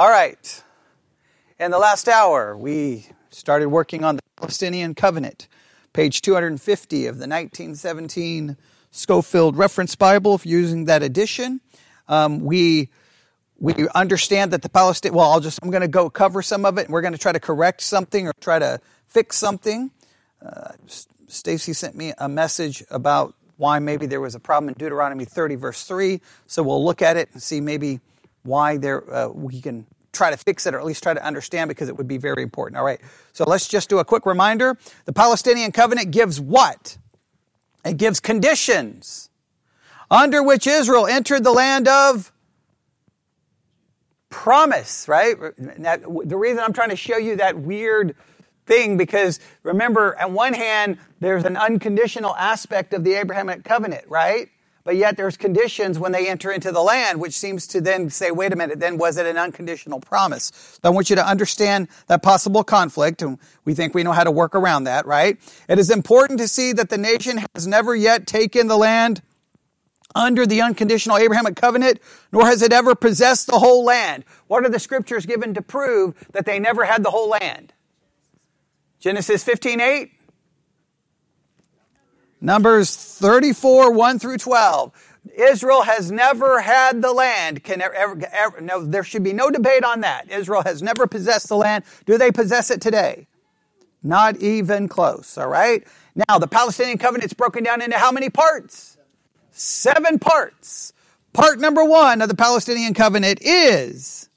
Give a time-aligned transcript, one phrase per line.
[0.00, 0.64] All right.
[1.58, 5.46] In the last hour, we started working on the Palestinian Covenant,
[5.92, 8.56] page 250 of the 1917
[8.92, 11.60] Scofield Reference Bible, if you're using that edition.
[12.08, 12.88] Um, we
[13.58, 16.78] we understand that the Palestinian, well, I'll just, I'm going to go cover some of
[16.78, 19.90] it, and we're going to try to correct something or try to fix something.
[20.42, 20.72] Uh,
[21.26, 25.56] Stacy sent me a message about why maybe there was a problem in Deuteronomy 30,
[25.56, 26.22] verse 3.
[26.46, 28.00] So we'll look at it and see maybe
[28.42, 31.68] why there uh, we can try to fix it or at least try to understand
[31.68, 32.78] because it would be very important.
[32.78, 33.00] All right.
[33.32, 34.76] So let's just do a quick reminder.
[35.04, 36.98] The Palestinian covenant gives what?
[37.84, 39.30] It gives conditions
[40.10, 42.32] under which Israel entered the land of
[44.28, 45.36] promise, right?
[45.38, 48.16] The reason I'm trying to show you that weird
[48.66, 54.48] thing because remember, on one hand, there's an unconditional aspect of the Abrahamic covenant, right?
[54.82, 58.30] But yet there's conditions when they enter into the land, which seems to then say,
[58.30, 60.50] wait a minute, then was it an unconditional promise?
[60.54, 64.24] So I want you to understand that possible conflict, and we think we know how
[64.24, 65.38] to work around that, right?
[65.68, 69.20] It is important to see that the nation has never yet taken the land
[70.14, 72.00] under the unconditional Abrahamic covenant,
[72.32, 74.24] nor has it ever possessed the whole land.
[74.46, 77.72] What are the scriptures given to prove that they never had the whole land?
[78.98, 80.12] Genesis 15, 8.
[82.40, 84.92] Numbers 34, 1 through 12.
[85.36, 87.62] Israel has never had the land.
[87.62, 90.30] Can ever, ever, no, there should be no debate on that.
[90.30, 91.84] Israel has never possessed the land.
[92.06, 93.26] Do they possess it today?
[94.02, 95.86] Not even close, all right?
[96.28, 98.96] Now, the Palestinian covenant is broken down into how many parts?
[99.50, 100.94] Seven parts.
[101.32, 104.28] Part number one of the Palestinian covenant is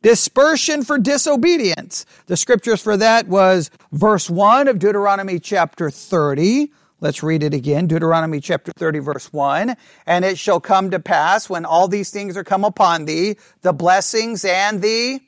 [0.00, 2.06] dispersion for disobedience.
[2.26, 6.70] The scriptures for that was verse 1 of Deuteronomy chapter 30.
[7.00, 7.86] Let's read it again.
[7.86, 9.76] Deuteronomy chapter 30 verse 1.
[10.06, 13.72] And it shall come to pass when all these things are come upon thee, the
[13.72, 15.20] blessings and the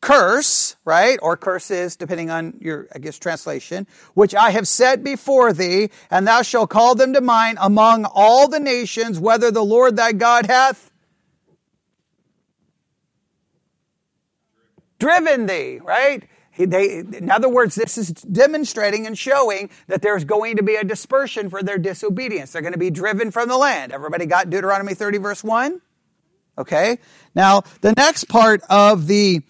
[0.00, 1.18] curse, right?
[1.22, 6.26] Or curses, depending on your, I guess, translation, which I have set before thee, and
[6.26, 10.46] thou shalt call them to mind among all the nations, whether the Lord thy God
[10.46, 10.90] hath
[14.98, 16.24] driven thee, right?
[16.58, 20.84] They, in other words, this is demonstrating and showing that there's going to be a
[20.84, 22.52] dispersion for their disobedience.
[22.52, 23.92] They're going to be driven from the land.
[23.92, 25.80] Everybody got Deuteronomy 30, verse 1?
[26.58, 26.98] Okay.
[27.34, 29.42] Now, the next part of the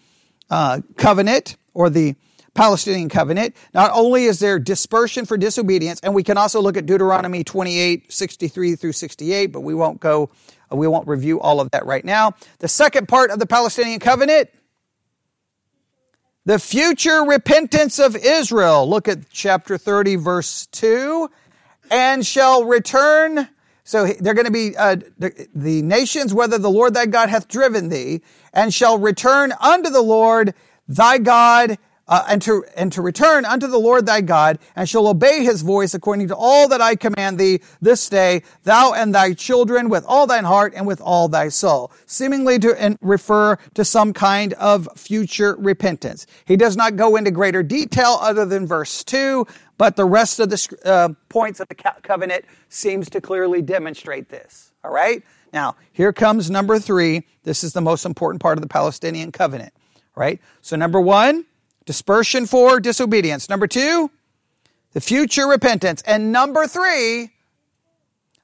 [0.50, 2.14] uh, covenant or the
[2.54, 6.86] Palestinian covenant, not only is there dispersion for disobedience, and we can also look at
[6.86, 10.28] Deuteronomy 28, 63 through 68, but we won't go,
[10.70, 12.34] we won't review all of that right now.
[12.58, 14.50] The second part of the Palestinian covenant
[16.48, 18.88] the future repentance of Israel.
[18.88, 21.28] Look at chapter 30, verse 2.
[21.90, 23.50] And shall return.
[23.84, 27.48] So they're going to be uh, the, the nations, whether the Lord thy God hath
[27.48, 28.22] driven thee,
[28.54, 30.54] and shall return unto the Lord
[30.88, 31.76] thy God
[32.08, 35.62] uh, and to and to return unto the Lord thy God, and shall obey his
[35.62, 40.04] voice according to all that I command thee this day, thou and thy children with
[40.06, 41.92] all thine heart and with all thy soul.
[42.06, 46.26] Seemingly to refer to some kind of future repentance.
[46.44, 50.50] He does not go into greater detail other than verse two, but the rest of
[50.50, 54.72] the uh, points of the covenant seems to clearly demonstrate this.
[54.82, 55.22] All right.
[55.52, 57.26] Now here comes number three.
[57.42, 59.72] This is the most important part of the Palestinian covenant.
[60.14, 60.40] Right.
[60.62, 61.44] So number one
[61.88, 63.48] dispersion for disobedience.
[63.48, 64.10] Number two,
[64.92, 66.02] the future repentance.
[66.02, 67.30] And number three,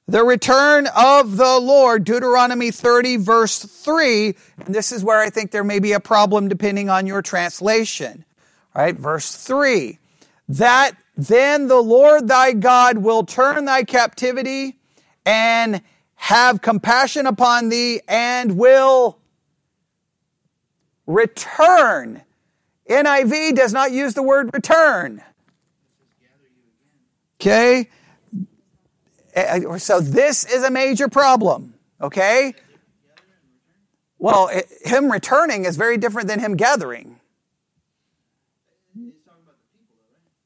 [0.07, 4.35] the return of the Lord, Deuteronomy 30, verse 3.
[4.65, 8.25] And this is where I think there may be a problem depending on your translation.
[8.73, 9.99] All right, verse 3.
[10.49, 14.75] That then the Lord thy God will turn thy captivity
[15.23, 15.83] and
[16.15, 19.19] have compassion upon thee and will
[21.05, 22.23] return
[22.89, 25.23] NIV does not use the word return.
[27.39, 27.89] Okay?
[29.77, 31.73] So this is a major problem.
[32.01, 32.53] Okay?
[34.17, 37.19] Well, it, him returning is very different than him gathering.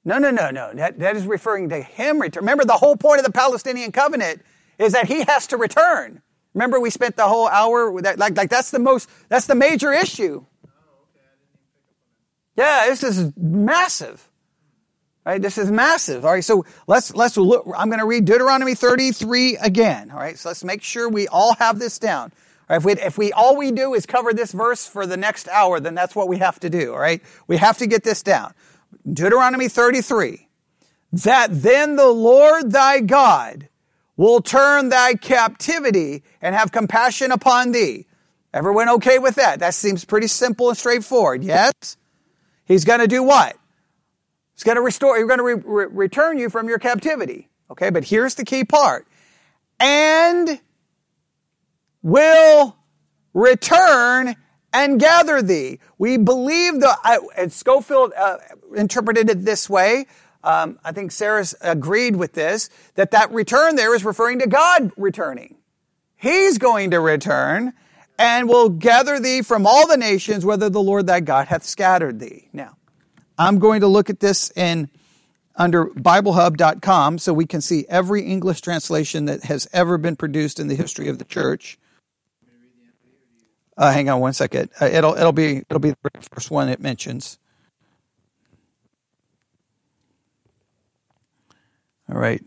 [0.05, 0.73] No, no, no, no.
[0.73, 2.41] That, that is referring to him return.
[2.41, 4.41] Remember, the whole point of the Palestinian covenant
[4.79, 6.21] is that he has to return.
[6.53, 9.93] Remember, we spent the whole hour that, like, like that's the most, that's the major
[9.93, 10.45] issue.
[12.59, 14.27] Yeah, this is massive.
[15.25, 15.41] Right?
[15.41, 16.25] This is massive.
[16.25, 17.65] All right, so let's let's look.
[17.77, 20.11] I'm going to read Deuteronomy 33 again.
[20.11, 22.33] All right, so let's make sure we all have this down.
[22.69, 25.15] All right, if we if we all we do is cover this verse for the
[25.15, 26.93] next hour, then that's what we have to do.
[26.93, 28.53] All right, we have to get this down.
[29.11, 30.47] Deuteronomy 33.
[31.13, 33.69] That then the Lord thy God
[34.17, 38.05] will turn thy captivity and have compassion upon thee
[38.53, 39.59] Everyone okay with that?
[39.59, 41.43] That seems pretty simple and straightforward.
[41.43, 41.97] Yes?
[42.69, 43.57] He's going to do what?
[44.53, 47.49] He's going to restore, he's going to re- re- return you from your captivity.
[47.71, 49.07] Okay, but here's the key part.
[49.79, 50.61] And
[52.03, 52.77] will
[53.33, 54.35] return
[54.71, 55.79] and gather thee.
[55.97, 58.37] We believe the, uh, Scofield uh,
[58.75, 60.05] interpreted it this way.
[60.43, 64.91] Um, I think Sarah agreed with this, that that return there is referring to God
[64.95, 65.55] returning.
[66.15, 67.73] He's going to return
[68.19, 72.19] and will gather thee from all the nations, whether the Lord thy God hath scattered
[72.19, 72.49] thee.
[72.51, 72.75] Now,
[73.37, 74.89] I'm going to look at this in
[75.55, 80.67] under BibleHub.com so we can see every English translation that has ever been produced in
[80.67, 81.79] the history of the church.
[83.77, 84.69] Uh, hang on one second.
[84.81, 87.39] Uh, it'll it'll be it'll be the first one it mentions.
[92.09, 92.43] All right.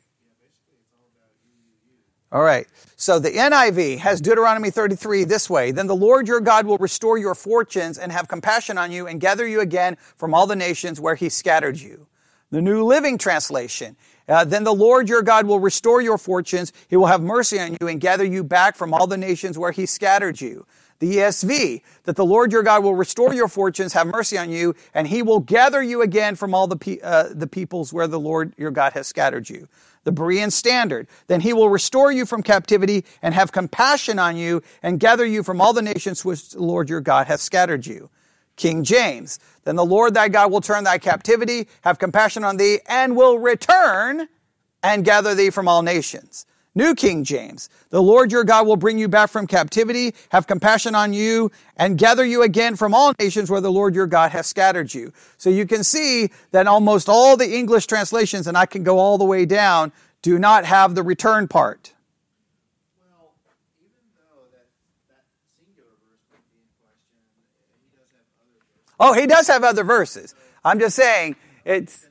[2.33, 2.67] All right.
[2.97, 5.71] So the NIV has Deuteronomy 33 this way.
[5.71, 9.21] Then the Lord your God will restore your fortunes and have compassion on you and
[9.21, 12.07] gather you again from all the nations where he scattered you.
[12.51, 13.97] The New Living Translation.
[14.27, 16.73] Uh, then the Lord your God will restore your fortunes.
[16.89, 19.73] He will have mercy on you and gather you back from all the nations where
[19.73, 20.65] he scattered you.
[21.03, 24.77] The ESV, that the Lord your God will restore your fortunes, have mercy on you,
[24.95, 28.21] and he will gather you again from all the, pe- uh, the peoples where the
[28.21, 29.67] Lord your God has scattered you
[30.05, 31.09] the Berean standard.
[31.27, 35.43] Then he will restore you from captivity and have compassion on you and gather you
[35.43, 38.09] from all the nations which the Lord your God hath scattered you.
[38.55, 39.41] King James.
[39.65, 43.41] Then the Lord thy God will turn thy captivity, have compassion on thee, and will
[43.41, 44.29] return
[44.85, 46.47] and gather thee from all nations.
[46.75, 47.69] New King James.
[47.91, 51.99] The Lord your God will bring you back from captivity, have compassion on you, and
[51.99, 55.13] gather you again from all nations where the Lord your God has scattered you.
[55.37, 59.19] So you can see that almost all the English translations, and I can go all
[59.19, 59.93] the way down,
[60.23, 61.93] do not have the return part.
[68.99, 70.33] Well, oh, he does have other verses.
[70.65, 71.35] I'm just saying
[71.65, 72.07] it's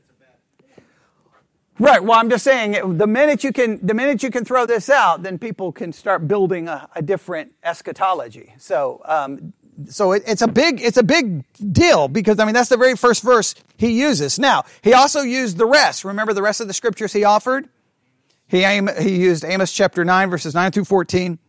[1.81, 2.03] Right.
[2.03, 5.23] Well, I'm just saying the minute you can the minute you can throw this out,
[5.23, 8.53] then people can start building a, a different eschatology.
[8.59, 9.51] So, um,
[9.89, 12.95] so it, it's a big it's a big deal because I mean that's the very
[12.95, 14.37] first verse he uses.
[14.37, 16.05] Now he also used the rest.
[16.05, 17.67] Remember the rest of the scriptures he offered.
[18.47, 18.61] He
[18.99, 21.39] he used Amos chapter nine verses nine through fourteen,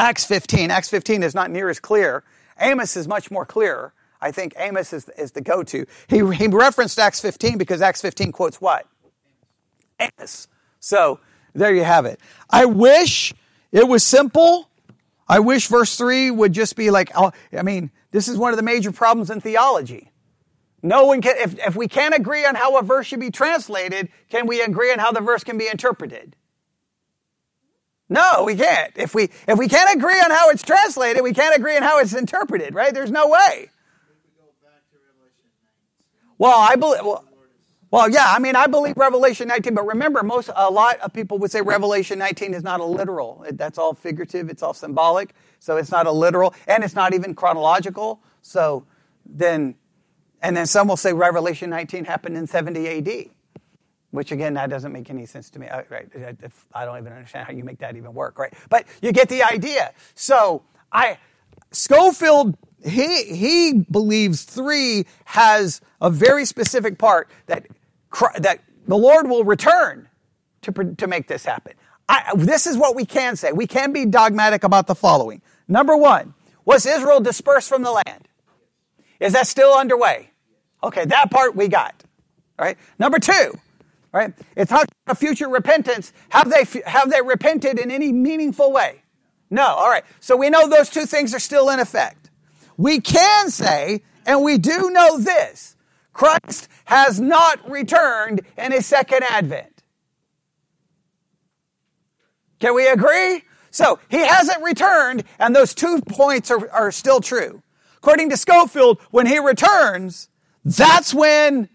[0.00, 0.72] Acts fifteen.
[0.72, 2.24] Acts fifteen is not near as clear.
[2.58, 3.92] Amos is much more clear.
[4.20, 5.86] I think Amos is, is the go-to.
[6.08, 8.86] He, he referenced Acts 15 because Acts 15 quotes what?
[9.98, 10.48] Amos.
[10.80, 11.20] So
[11.54, 12.20] there you have it.
[12.50, 13.34] I wish
[13.72, 14.68] it was simple.
[15.26, 18.56] I wish verse 3 would just be like, oh, I mean, this is one of
[18.56, 20.10] the major problems in theology.
[20.82, 24.10] No one can, if, if we can't agree on how a verse should be translated,
[24.28, 26.36] can we agree on how the verse can be interpreted?
[28.10, 28.92] No, we can't.
[28.96, 32.00] If we, if we can't agree on how it's translated, we can't agree on how
[32.00, 32.92] it's interpreted, right?
[32.92, 33.70] There's no way.
[36.36, 37.24] Well, I believe, well,
[37.94, 41.38] well, yeah, I mean, I believe Revelation 19, but remember, most a lot of people
[41.38, 43.46] would say Revelation 19 is not a literal.
[43.52, 44.50] That's all figurative.
[44.50, 45.32] It's all symbolic.
[45.60, 48.20] So it's not a literal, and it's not even chronological.
[48.42, 48.84] So
[49.24, 49.76] then,
[50.42, 53.30] and then some will say Revelation 19 happened in 70 A.D.,
[54.10, 55.68] which again, that doesn't make any sense to me.
[55.88, 56.08] Right?
[56.74, 58.40] I don't even understand how you make that even work.
[58.40, 58.52] Right?
[58.70, 59.92] But you get the idea.
[60.16, 61.18] So I,
[61.70, 67.66] Scofield he he believes three has a very specific part that
[68.38, 70.08] that the Lord will return
[70.62, 71.74] to, to make this happen.
[72.08, 73.52] I, this is what we can say.
[73.52, 75.42] We can be dogmatic about the following.
[75.68, 78.28] Number one, was Israel dispersed from the land?
[79.20, 80.30] Is that still underway?
[80.82, 82.04] Okay, that part we got.
[82.58, 82.78] Right.
[83.00, 83.58] Number two,
[84.12, 84.32] right?
[84.54, 86.12] It talks about future repentance.
[86.28, 89.02] Have they have they repented in any meaningful way?
[89.50, 89.64] No.
[89.64, 90.04] All right.
[90.20, 92.30] So we know those two things are still in effect.
[92.76, 95.73] We can say, and we do know this,
[96.14, 99.82] Christ has not returned in his second advent.
[102.60, 103.42] Can we agree?
[103.70, 107.62] So he hasn't returned, and those two points are, are still true.
[107.98, 110.28] According to Scofield, when he returns,
[110.64, 111.68] that's when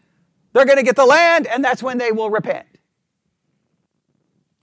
[0.53, 2.65] they're going to get the land, and that's when they will repent.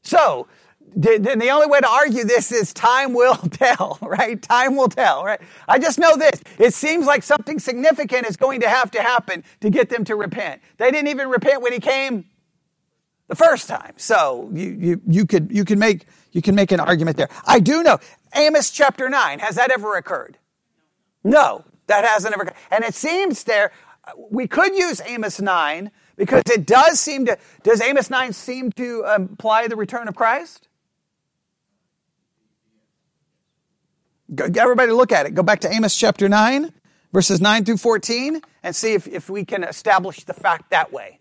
[0.02, 0.48] So
[0.94, 4.40] then the only way to argue this is time will tell, right?
[4.40, 5.40] Time will tell, right?
[5.68, 6.42] I just know this.
[6.58, 10.14] It seems like something significant is going to have to happen to get them to
[10.14, 10.62] repent.
[10.78, 12.26] They didn't even repent when he came
[13.28, 13.94] the first time.
[13.96, 17.28] So you, you, you could, you can make, you can make an argument there.
[17.44, 17.98] I do know
[18.34, 19.38] Amos chapter nine.
[19.40, 20.38] Has that ever occurred?
[21.24, 22.56] No, that hasn't ever occurred.
[22.70, 23.72] And it seems there,
[24.30, 29.04] we could use Amos nine because it does seem to, does Amos 9 seem to
[29.04, 30.68] um, imply the return of Christ?
[34.30, 35.34] Everybody look at it.
[35.34, 36.72] Go back to Amos chapter 9,
[37.12, 41.20] verses 9 through 14, and see if, if we can establish the fact that way.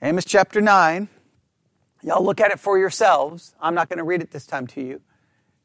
[0.00, 1.08] Amos chapter 9.
[2.02, 3.54] Y'all look at it for yourselves.
[3.60, 5.00] I'm not going to read it this time to you.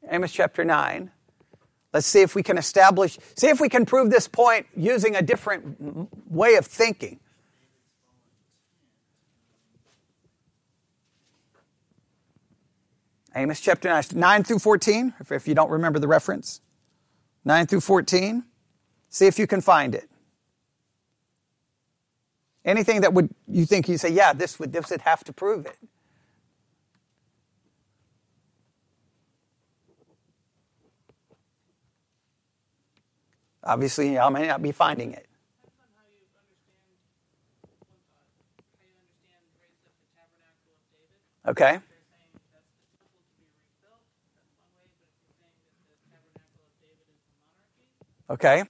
[0.09, 1.11] Amos chapter 9.
[1.93, 5.21] Let's see if we can establish, see if we can prove this point using a
[5.21, 7.19] different way of thinking.
[13.37, 16.59] Amos chapter 9, 9 through 14, if you don't remember the reference.
[17.45, 18.43] 9 through 14.
[19.09, 20.09] See if you can find it.
[22.65, 25.67] Anything that would you think you say, yeah, this would this would have to prove
[25.67, 25.77] it.
[33.63, 35.27] Obviously, y'all may not be finding it.
[41.47, 41.79] Okay.
[48.29, 48.63] Okay.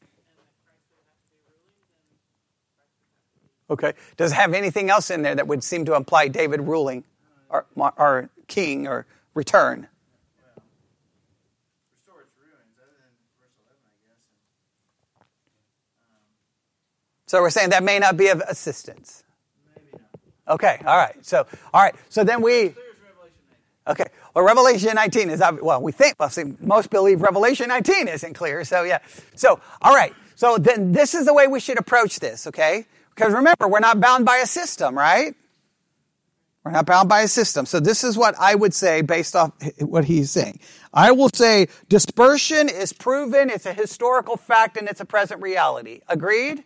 [3.70, 3.94] Okay.
[4.16, 7.04] Does it have anything else in there that would seem to imply David ruling
[7.50, 9.88] or, or king or return?
[17.28, 19.24] So we're saying that may not be of assistance.
[20.48, 21.14] Okay, all right.
[21.26, 21.94] So, all right.
[22.08, 22.74] So then we.
[23.88, 24.06] Okay.
[24.34, 25.82] Well, Revelation 19 is well.
[25.82, 26.16] We think.
[26.20, 28.64] Well, see, most believe Revelation 19 isn't clear.
[28.64, 29.00] So yeah.
[29.36, 30.14] So all right.
[30.36, 32.48] So then this is the way we should approach this.
[32.48, 32.86] Okay.
[33.16, 35.34] Because remember, we're not bound by a system, right?
[36.64, 37.66] We're not bound by a system.
[37.66, 40.60] So this is what I would say based off what he's saying.
[40.94, 43.50] I will say dispersion is proven.
[43.50, 46.02] It's a historical fact and it's a present reality.
[46.10, 46.64] Agreed?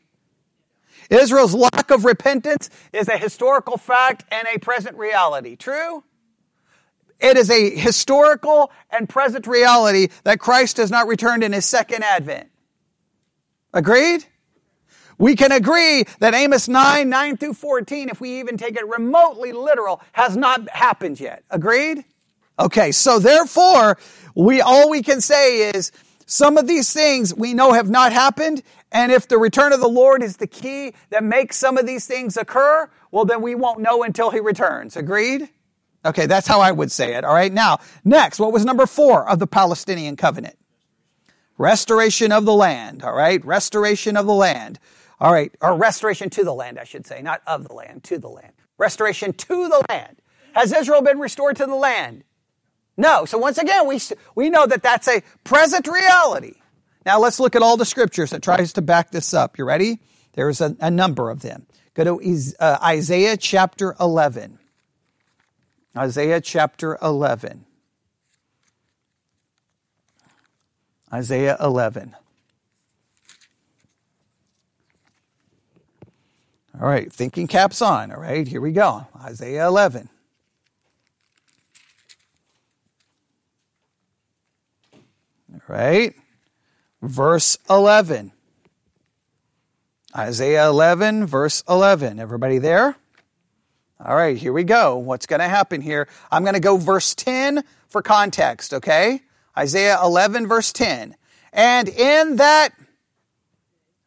[1.09, 5.55] Israel's lack of repentance is a historical fact and a present reality.
[5.55, 6.03] True?
[7.21, 12.03] It is a historical and present reality that Christ has not returned in his second
[12.03, 12.49] advent.
[13.73, 14.25] Agreed?
[15.19, 19.51] We can agree that Amos 9, 9 through 14, if we even take it remotely
[19.51, 21.43] literal, has not happened yet.
[21.51, 22.03] Agreed?
[22.57, 23.99] Okay, so therefore,
[24.35, 25.91] we, all we can say is,
[26.25, 29.87] some of these things we know have not happened, and if the return of the
[29.87, 33.79] Lord is the key that makes some of these things occur, well, then we won't
[33.79, 34.95] know until he returns.
[34.95, 35.49] Agreed?
[36.03, 37.23] Okay, that's how I would say it.
[37.23, 40.57] All right, now, next, what was number four of the Palestinian covenant?
[41.57, 43.03] Restoration of the land.
[43.03, 44.79] All right, restoration of the land.
[45.19, 48.17] All right, or restoration to the land, I should say, not of the land, to
[48.17, 48.53] the land.
[48.79, 50.17] Restoration to the land.
[50.53, 52.23] Has Israel been restored to the land?
[52.97, 53.25] No.
[53.25, 53.99] So once again, we,
[54.35, 56.55] we know that that's a present reality.
[57.05, 59.57] Now let's look at all the scriptures that tries to back this up.
[59.57, 59.99] You ready?
[60.33, 61.67] There's a, a number of them.
[61.93, 64.57] Go to uh, Isaiah chapter 11.
[65.95, 67.65] Isaiah chapter 11.
[71.13, 72.15] Isaiah 11.
[76.79, 78.11] All right, thinking caps on.
[78.11, 79.05] All right, here we go.
[79.21, 80.09] Isaiah 11.
[85.53, 86.15] All right,
[87.01, 88.31] verse 11.
[90.15, 92.19] Isaiah 11, verse 11.
[92.19, 92.95] Everybody there?
[94.03, 94.97] All right, here we go.
[94.97, 96.07] What's going to happen here?
[96.31, 99.21] I'm going to go verse 10 for context, okay?
[99.57, 101.15] Isaiah 11, verse 10.
[101.53, 102.73] And in that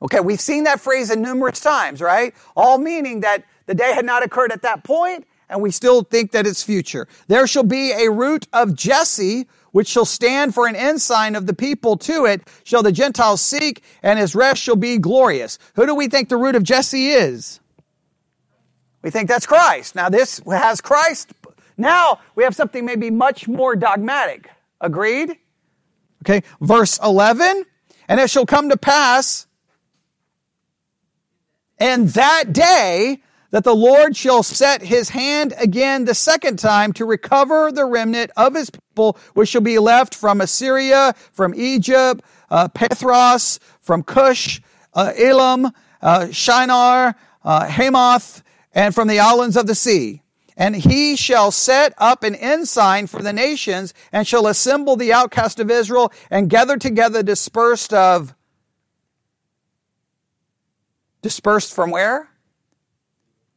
[0.04, 2.34] Okay, we've seen that phrase in numerous times, right?
[2.54, 6.32] All meaning that the day had not occurred at that point, and we still think
[6.32, 7.08] that it's future.
[7.28, 11.54] There shall be a root of Jesse, which shall stand for an ensign of the
[11.54, 15.58] people to it, shall the Gentiles seek, and his rest shall be glorious.
[15.74, 17.60] Who do we think the root of Jesse is?
[19.04, 19.94] We think that's Christ.
[19.94, 21.30] Now this has Christ.
[21.76, 24.50] Now we have something maybe much more dogmatic.
[24.80, 25.36] Agreed?
[26.22, 27.66] Okay, verse 11.
[28.08, 29.46] And it shall come to pass
[31.78, 33.20] and that day
[33.50, 38.30] that the Lord shall set his hand again the second time to recover the remnant
[38.38, 44.60] of his people, which shall be left from Assyria, from Egypt, uh, Pathros, from Cush,
[44.94, 45.70] uh, Elam,
[46.00, 48.42] uh, Shinar, uh, Hamath,
[48.74, 50.22] and from the islands of the sea.
[50.56, 55.58] And he shall set up an ensign for the nations and shall assemble the outcast
[55.58, 58.34] of Israel and gather together dispersed of
[61.24, 62.28] Dispersed from where?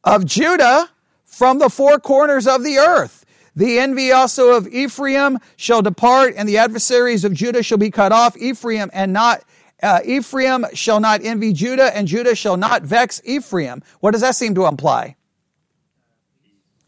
[0.02, 0.88] Of Judah
[1.26, 3.26] from the four corners of the earth.
[3.54, 8.10] The envy also of Ephraim shall depart, and the adversaries of Judah shall be cut
[8.10, 8.38] off.
[8.38, 9.42] Ephraim and not
[9.82, 13.82] uh, Ephraim shall not envy Judah, and Judah shall not vex Ephraim.
[14.00, 15.16] What does that seem to imply?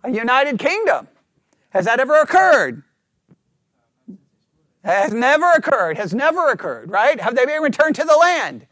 [0.02, 1.08] A united kingdom.
[1.70, 2.82] Has that ever occurred?
[4.82, 5.98] Has never occurred.
[5.98, 7.20] Has never occurred, right?
[7.20, 8.66] Have they been returned to the land?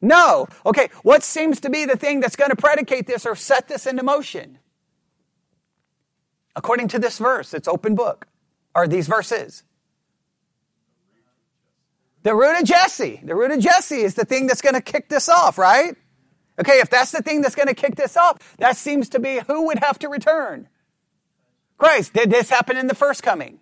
[0.00, 0.46] No.
[0.66, 3.86] Okay, what seems to be the thing that's going to predicate this or set this
[3.86, 4.58] into motion?
[6.54, 8.26] According to this verse, it's open book,
[8.74, 9.62] or these verses.
[12.28, 13.22] The root of Jesse.
[13.24, 15.96] The root of Jesse is the thing that's going to kick this off, right?
[16.60, 19.40] Okay, if that's the thing that's going to kick this off, that seems to be
[19.46, 20.68] who would have to return?
[21.78, 22.12] Christ.
[22.12, 23.60] Did this happen in the first coming?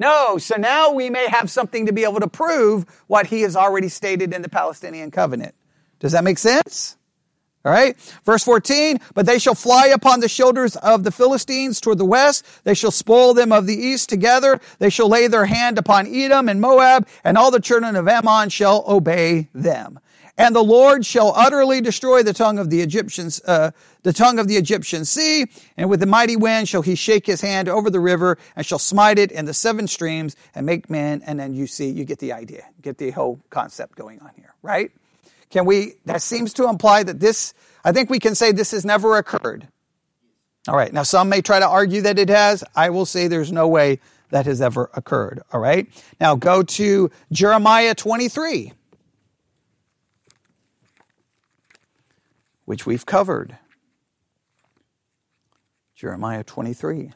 [0.00, 0.38] No.
[0.38, 3.90] So now we may have something to be able to prove what he has already
[3.90, 5.54] stated in the Palestinian covenant.
[6.00, 6.96] Does that make sense?
[7.64, 7.96] All right.
[8.24, 12.44] Verse 14, but they shall fly upon the shoulders of the Philistines toward the west.
[12.64, 14.60] They shall spoil them of the east together.
[14.80, 18.48] They shall lay their hand upon Edom and Moab, and all the children of Ammon
[18.48, 20.00] shall obey them.
[20.38, 23.70] And the Lord shall utterly destroy the tongue of the Egyptians, uh,
[24.02, 27.42] the tongue of the Egyptian sea, and with the mighty wind shall he shake his
[27.42, 31.22] hand over the river, and shall smite it in the seven streams, and make men.
[31.26, 34.54] And then you see, you get the idea, get the whole concept going on here,
[34.62, 34.90] right?
[35.52, 37.52] Can we, that seems to imply that this,
[37.84, 39.68] I think we can say this has never occurred.
[40.66, 40.92] All right.
[40.92, 42.64] Now, some may try to argue that it has.
[42.74, 45.42] I will say there's no way that has ever occurred.
[45.52, 45.86] All right.
[46.18, 48.72] Now, go to Jeremiah 23,
[52.64, 53.58] which we've covered.
[55.94, 57.12] Jeremiah 23.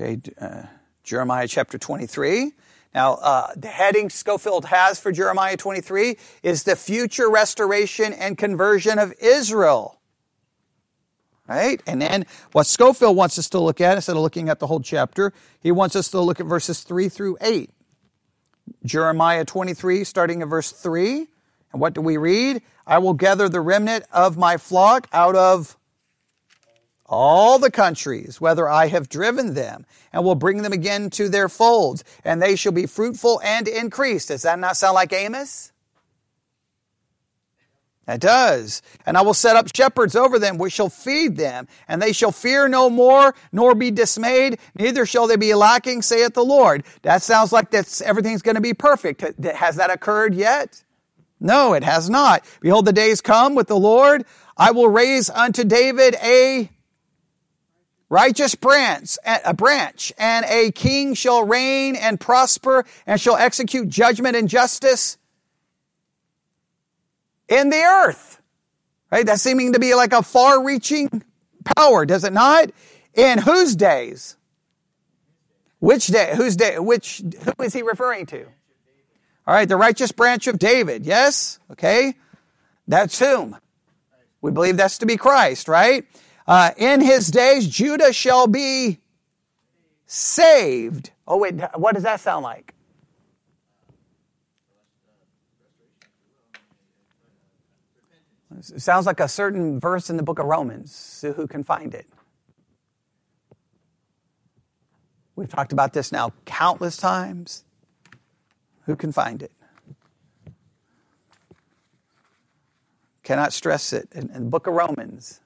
[0.00, 0.62] Okay, uh,
[1.02, 2.52] Jeremiah chapter 23.
[2.94, 9.00] Now, uh, the heading Scofield has for Jeremiah 23 is the future restoration and conversion
[9.00, 9.98] of Israel.
[11.48, 11.82] Right?
[11.84, 14.80] And then what Scofield wants us to look at, instead of looking at the whole
[14.80, 17.68] chapter, he wants us to look at verses 3 through 8.
[18.84, 21.26] Jeremiah 23, starting at verse 3.
[21.72, 22.62] And what do we read?
[22.86, 25.77] I will gather the remnant of my flock out of
[27.08, 31.48] all the countries, whether I have driven them, and will bring them again to their
[31.48, 34.26] folds, and they shall be fruitful and increase.
[34.26, 35.72] Does that not sound like Amos?
[38.04, 38.80] That does.
[39.04, 42.32] And I will set up shepherds over them, which shall feed them, and they shall
[42.32, 46.84] fear no more, nor be dismayed, neither shall they be lacking, saith the Lord.
[47.02, 49.20] That sounds like that's, everything's going to be perfect.
[49.44, 50.82] Has that occurred yet?
[51.38, 52.44] No, it has not.
[52.60, 54.24] Behold, the days come with the Lord.
[54.56, 56.70] I will raise unto David a
[58.08, 64.36] righteous branch, a branch, and a king shall reign and prosper and shall execute judgment
[64.36, 65.18] and justice
[67.48, 68.40] in the earth.
[69.10, 69.24] Right?
[69.24, 71.22] That's seeming to be like a far reaching
[71.76, 72.70] power, does it not?
[73.14, 74.36] In whose days?
[75.80, 76.32] Which day?
[76.36, 76.78] Whose day?
[76.78, 78.44] Which, who is he referring to?
[79.46, 81.06] All right, the righteous branch of David.
[81.06, 81.58] Yes?
[81.72, 82.14] Okay.
[82.86, 83.56] That's whom?
[84.40, 86.04] We believe that's to be Christ, right?
[86.48, 89.00] Uh, in his days, Judah shall be
[90.06, 91.10] saved.
[91.26, 92.72] Oh, wait, what does that sound like?
[98.58, 100.94] It sounds like a certain verse in the book of Romans.
[100.94, 102.06] So who can find it?
[105.36, 107.62] We've talked about this now countless times.
[108.86, 109.52] Who can find it?
[113.22, 114.08] Cannot stress it.
[114.14, 115.40] In, in the book of Romans,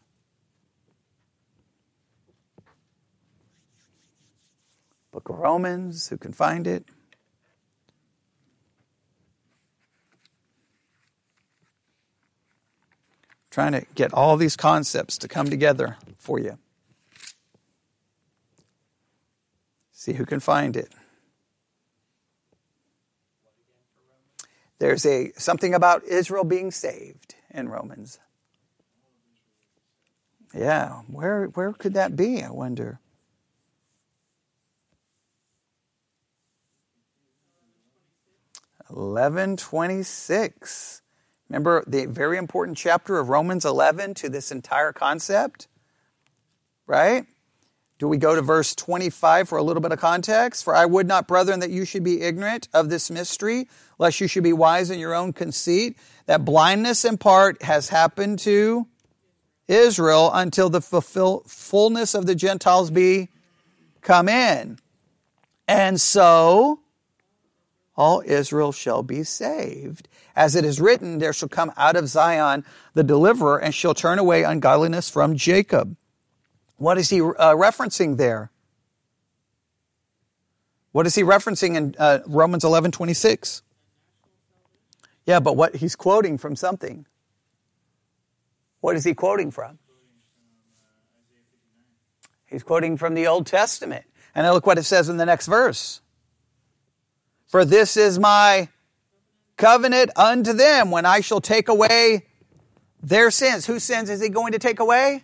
[5.13, 6.85] Book of Romans, who can find it?
[13.51, 16.59] Trying to get all these concepts to come together for you.
[19.91, 20.93] See who can find it.
[24.79, 28.21] There's a something about Israel being saved in Romans.
[30.55, 32.43] Yeah, where where could that be?
[32.43, 33.01] I wonder.
[38.93, 41.03] 1126.
[41.49, 45.69] Remember the very important chapter of Romans 11 to this entire concept?
[46.87, 47.27] Right?
[47.99, 50.65] Do we go to verse 25 for a little bit of context?
[50.65, 54.27] For I would not, brethren, that you should be ignorant of this mystery, lest you
[54.27, 58.89] should be wise in your own conceit, that blindness in part has happened to
[59.69, 63.29] Israel until the fulfill, fullness of the Gentiles be
[64.01, 64.79] come in.
[65.69, 66.81] And so,
[68.03, 70.09] all Israel shall be saved.
[70.35, 74.19] As it is written, there shall come out of Zion the deliverer and shall turn
[74.19, 75.97] away ungodliness from Jacob.
[76.79, 78.51] What is he uh, referencing there?
[80.91, 83.63] What is he referencing in uh, Romans 11 26?
[85.25, 87.07] Yeah, but what he's quoting from something.
[88.81, 89.79] What is he quoting from?
[92.47, 94.05] He's quoting from the Old Testament.
[94.35, 96.02] And look what it says in the next verse.
[97.53, 98.71] For this is my
[99.59, 102.25] covenant unto them when I shall take away
[103.03, 103.67] their sins.
[103.67, 105.23] Whose sins is he going to take away?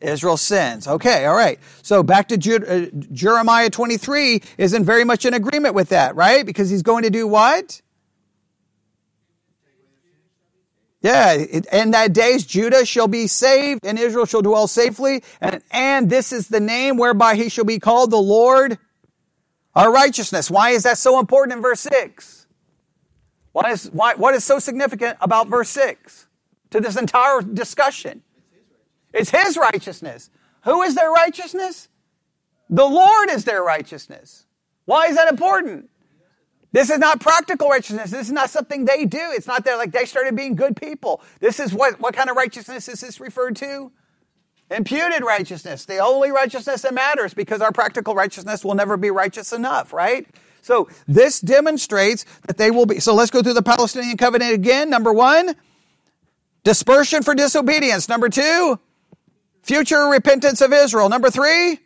[0.00, 0.86] Israel's sins.
[0.86, 1.58] Okay, all right.
[1.82, 6.14] So back to Ju- uh, Jeremiah 23 is in very much in agreement with that,
[6.14, 6.46] right?
[6.46, 7.82] Because he's going to do what?
[11.02, 15.24] Yeah, in that days Judah shall be saved and Israel shall dwell safely.
[15.40, 18.78] And, and this is the name whereby he shall be called the Lord
[19.74, 20.50] our righteousness.
[20.50, 22.46] Why is that so important in verse 6?
[23.52, 26.26] Why is, why, what is so significant about verse 6
[26.70, 28.22] to this entire discussion?
[29.12, 30.30] It's his righteousness.
[30.64, 31.88] Who is their righteousness?
[32.68, 34.46] The Lord is their righteousness.
[34.84, 35.90] Why is that important?
[36.72, 38.12] This is not practical righteousness.
[38.12, 39.18] This is not something they do.
[39.18, 41.20] It's not that like they started being good people.
[41.40, 43.90] This is what, what kind of righteousness is this referred to?
[44.70, 45.84] Imputed righteousness.
[45.84, 50.26] The only righteousness that matters because our practical righteousness will never be righteous enough, right?
[50.62, 53.00] So this demonstrates that they will be.
[53.00, 54.88] So let's go through the Palestinian covenant again.
[54.88, 55.56] Number one,
[56.62, 58.08] dispersion for disobedience.
[58.08, 58.78] Number two,
[59.62, 61.08] future repentance of Israel.
[61.08, 61.80] Number three,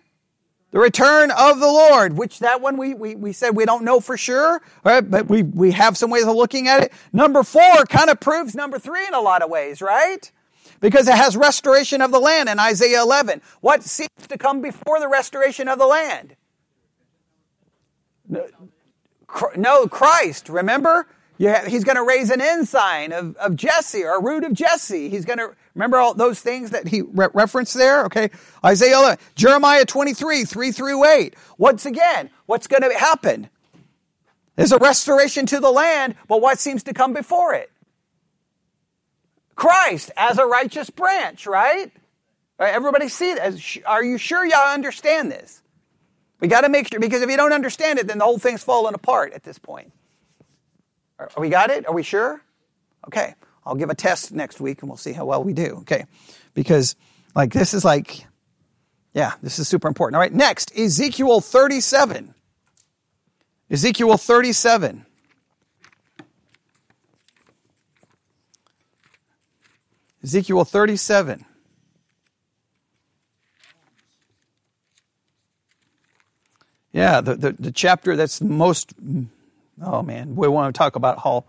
[0.73, 4.01] the return of the Lord, which that one we, we, we said we don't know
[4.01, 5.09] for sure, right?
[5.09, 6.93] But we, we have some ways of looking at it.
[7.13, 10.31] Number four kind of proves number three in a lot of ways, right?
[10.85, 13.41] Because it has restoration of the land in Isaiah 11.
[13.63, 16.37] What seems to come before the restoration of the land?
[18.29, 21.07] No, Christ, remember?
[21.41, 25.09] Have, he's going to raise an ensign of, of Jesse or a root of Jesse.
[25.09, 28.05] He's going to remember all those things that he re- referenced there.
[28.05, 28.29] Okay,
[28.63, 31.35] Isaiah 11, Jeremiah 23, 3 through 8.
[31.57, 33.49] Once again, what's going to happen?
[34.57, 37.71] There's a restoration to the land, but what seems to come before it?
[39.55, 41.93] Christ as a righteous branch, right?
[42.59, 43.83] everybody see that?
[43.85, 45.61] Are you sure y'all understand this?
[46.41, 48.63] We got to make sure, because if you don't understand it, then the whole thing's
[48.63, 49.93] falling apart at this point.
[51.19, 51.87] Are we got it?
[51.87, 52.41] Are we sure?
[53.07, 53.35] Okay.
[53.65, 55.79] I'll give a test next week and we'll see how well we do.
[55.81, 56.05] Okay.
[56.53, 56.97] Because
[57.35, 58.27] like this is like,
[59.15, 60.17] yeah, this is super important.
[60.17, 60.33] All right.
[60.33, 62.35] Next, Ezekiel 37.
[63.71, 65.07] Ezekiel 37.
[70.25, 71.45] Ezekiel 37.
[76.93, 78.95] Yeah, the, the, the chapter that's most
[79.83, 81.45] Oh man, we want to talk about how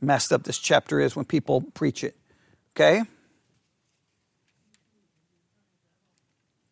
[0.00, 2.16] messed up this chapter is when people preach it.
[2.74, 3.02] Okay?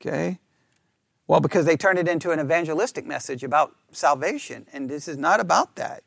[0.00, 0.38] Okay?
[1.26, 5.40] Well, because they turn it into an evangelistic message about salvation, and this is not
[5.40, 6.02] about that.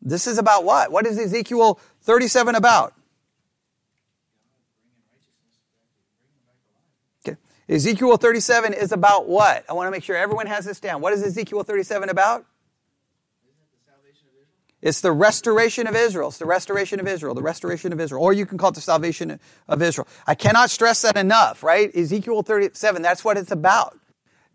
[0.00, 0.92] This is about what?
[0.92, 2.92] What is Ezekiel 37 about?
[7.26, 7.38] Okay.
[7.72, 9.64] Ezekiel 37 is about what?
[9.66, 11.00] I want to make sure everyone has this down.
[11.00, 12.44] What is Ezekiel 37 about?
[14.82, 16.28] It's the restoration of Israel.
[16.28, 18.22] It's the restoration of Israel, the restoration of Israel.
[18.22, 20.06] Or you can call it the salvation of Israel.
[20.26, 21.94] I cannot stress that enough, right?
[21.96, 23.98] Ezekiel 37, that's what it's about.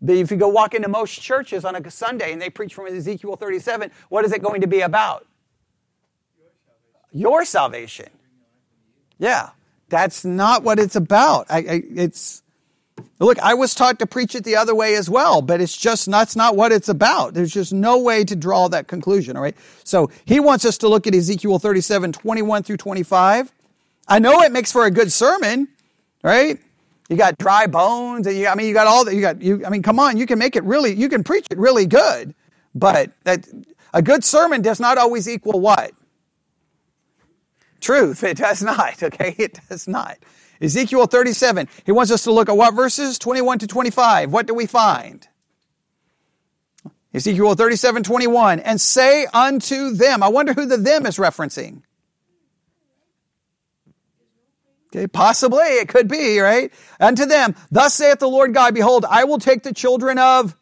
[0.06, 3.34] If you go walk into most churches on a Sunday and they preach from Ezekiel
[3.34, 5.26] 37, what is it going to be about?
[7.10, 8.10] Your salvation.
[9.18, 9.50] Yeah,
[9.88, 11.46] that's not what it's about.
[11.50, 12.44] I, I, it's
[13.18, 16.10] Look, I was taught to preach it the other way as well, but it's just
[16.10, 17.34] that's not what it's about.
[17.34, 19.56] There's just no way to draw that conclusion, all right?
[19.84, 23.52] So he wants us to look at Ezekiel 37, 21 through 25.
[24.06, 25.68] I know it makes for a good sermon,
[26.22, 26.58] right?
[27.08, 29.14] You got dry bones, and you, I mean, you got all that.
[29.14, 31.46] You got, you, I mean, come on, you can make it really, you can preach
[31.50, 32.34] it really good,
[32.74, 33.46] but that
[33.94, 35.92] a good sermon does not always equal what?
[37.80, 38.24] Truth.
[38.24, 39.34] It does not, okay?
[39.38, 40.18] It does not.
[40.60, 41.68] Ezekiel 37.
[41.84, 43.18] He wants us to look at what verses?
[43.18, 44.32] 21 to 25.
[44.32, 45.26] What do we find?
[47.14, 48.60] Ezekiel 37, 21.
[48.60, 50.22] And say unto them.
[50.22, 51.82] I wonder who the them is referencing.
[54.88, 56.72] Okay, possibly it could be, right?
[56.98, 60.56] Unto them, thus saith the Lord God, behold, I will take the children of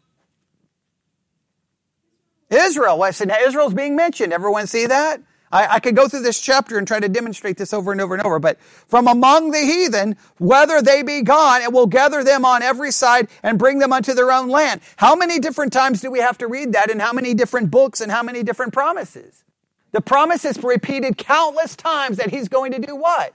[2.50, 2.98] Israel.
[2.98, 4.32] Well, Israel's being mentioned.
[4.32, 5.20] Everyone see that?
[5.52, 8.14] I, I, could go through this chapter and try to demonstrate this over and over
[8.14, 12.44] and over, but from among the heathen, whether they be gone, it will gather them
[12.44, 14.80] on every side and bring them unto their own land.
[14.96, 18.00] How many different times do we have to read that in how many different books
[18.00, 19.44] and how many different promises?
[19.92, 23.32] The promise is repeated countless times that he's going to do what?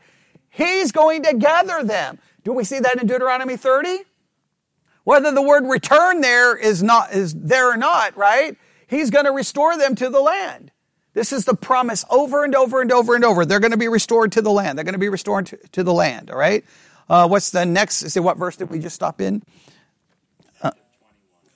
[0.50, 2.20] He's going to gather them.
[2.44, 4.00] Do we see that in Deuteronomy 30?
[5.04, 8.58] Whether the word return there is not, is there or not, right?
[8.88, 10.71] He's going to restore them to the land.
[11.14, 13.46] This is the promise over and over and over and over.
[13.46, 14.78] They're going to be restored to the land.
[14.78, 16.32] They're going to be restored to, to the land.
[16.32, 16.64] All right.
[17.10, 17.98] Uh, what's the next?
[17.98, 19.44] Say what verse did we just stop in?
[20.62, 20.72] Uh,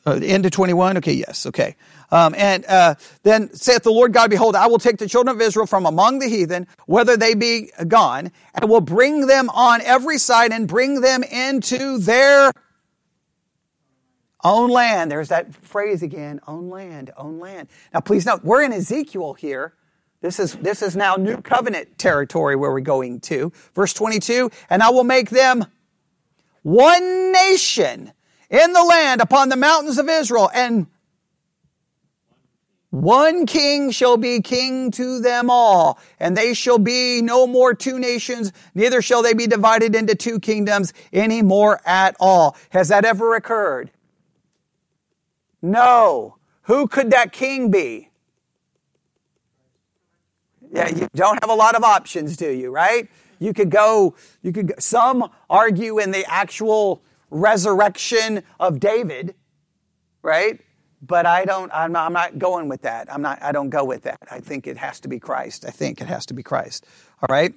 [0.05, 0.97] uh, end of 21.
[0.97, 1.13] Okay.
[1.13, 1.45] Yes.
[1.45, 1.75] Okay.
[2.11, 5.41] Um, and uh, then saith the Lord God, Behold, I will take the children of
[5.41, 10.17] Israel from among the heathen, whether they be gone, and will bring them on every
[10.17, 12.51] side and bring them into their
[14.45, 15.11] own land.
[15.11, 17.67] There's that phrase again, own land, own land.
[17.93, 19.73] Now please note, we're in Ezekiel here.
[20.21, 23.51] This is, this is now new covenant territory where we're going to.
[23.73, 25.65] Verse 22, and I will make them
[26.61, 28.13] one nation
[28.49, 30.87] in the land upon the mountains of Israel, and
[32.91, 37.99] one king shall be king to them all, and they shall be no more two
[37.99, 42.55] nations, neither shall they be divided into two kingdoms any more at all.
[42.69, 43.91] Has that ever occurred?
[45.65, 46.37] No.
[46.63, 48.09] Who could that king be?
[50.71, 53.09] Yeah, you don't have a lot of options, do you, right?
[53.39, 57.01] You could go, you could, go, some argue in the actual
[57.31, 59.33] resurrection of David,
[60.21, 60.61] right?
[61.01, 63.11] But I don't, I'm not, I'm not going with that.
[63.11, 64.19] I'm not, I don't go with that.
[64.29, 65.65] I think it has to be Christ.
[65.65, 66.85] I think it has to be Christ.
[67.21, 67.53] All right?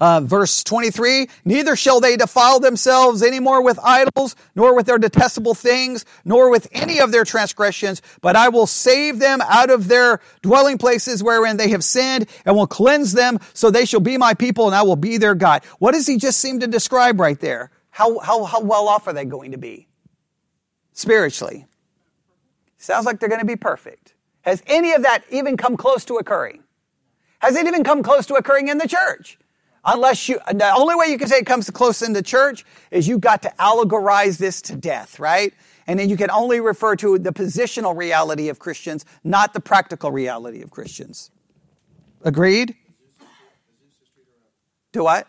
[0.00, 4.98] Uh, verse 23, neither shall they defile themselves any more with idols, nor with their
[4.98, 9.88] detestable things, nor with any of their transgressions, but I will save them out of
[9.88, 14.16] their dwelling places wherein they have sinned, and will cleanse them, so they shall be
[14.16, 15.64] my people, and I will be their God.
[15.80, 17.72] What does he just seem to describe right there?
[17.90, 19.88] How, how, how well off are they going to be?
[20.92, 21.66] Spiritually.
[22.76, 24.14] Sounds like they're going to be perfect.
[24.42, 26.62] Has any of that even come close to occurring?
[27.40, 29.38] Has it even come close to occurring in the church?
[29.84, 33.06] Unless you, the only way you can say it comes close in the church is
[33.08, 35.54] you've got to allegorize this to death, right?
[35.86, 40.10] And then you can only refer to the positional reality of Christians, not the practical
[40.10, 41.30] reality of Christians.
[42.22, 42.76] Agreed?
[44.92, 45.26] Do what?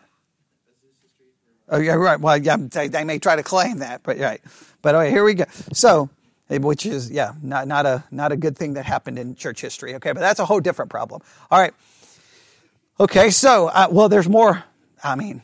[1.68, 2.20] Oh, yeah, right.
[2.20, 4.40] Well, yeah, they, may try to claim that, but right.
[4.82, 5.44] But okay, here we go.
[5.72, 6.10] So,
[6.48, 9.94] which is yeah, not not a not a good thing that happened in church history.
[9.94, 11.22] Okay, but that's a whole different problem.
[11.50, 11.72] All right.
[13.00, 14.62] Okay, so, uh, well, there's more.
[15.02, 15.42] I mean,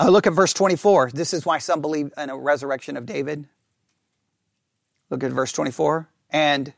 [0.00, 1.10] uh, look at verse 24.
[1.12, 3.46] This is why some believe in a resurrection of David.
[5.10, 6.08] Look at verse 24.
[6.30, 6.72] And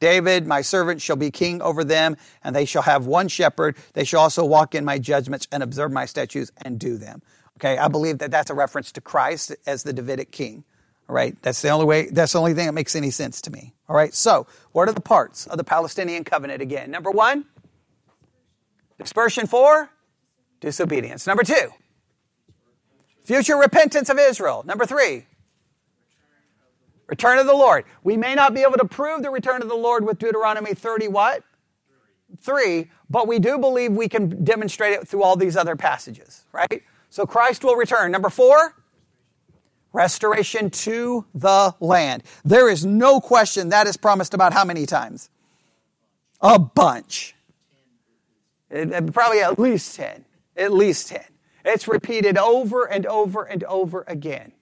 [0.00, 3.76] David, my servant, shall be king over them, and they shall have one shepherd.
[3.92, 7.20] They shall also walk in my judgments and observe my statutes and do them.
[7.58, 10.64] Okay, I believe that that's a reference to Christ as the Davidic king.
[11.10, 13.50] All right, that's the only way, that's the only thing that makes any sense to
[13.50, 13.74] me.
[13.86, 16.90] All right, so what are the parts of the Palestinian covenant again?
[16.90, 17.44] Number one,
[18.98, 19.90] Dispersion for
[20.60, 21.26] disobedience.
[21.26, 21.68] Number two,
[23.22, 24.62] future repentance of Israel.
[24.66, 25.26] Number three,
[27.06, 27.84] return of the Lord.
[28.02, 31.08] We may not be able to prove the return of the Lord with Deuteronomy 30
[31.08, 31.42] what?
[32.40, 36.82] Three, but we do believe we can demonstrate it through all these other passages, right?
[37.08, 38.10] So Christ will return.
[38.10, 38.74] Number four,
[39.92, 42.24] restoration to the land.
[42.44, 45.30] There is no question that is promised about how many times?
[46.40, 47.35] A bunch.
[48.74, 50.24] Uh, probably at least 10.
[50.56, 51.22] At least 10.
[51.64, 54.52] It's repeated over and over and over again.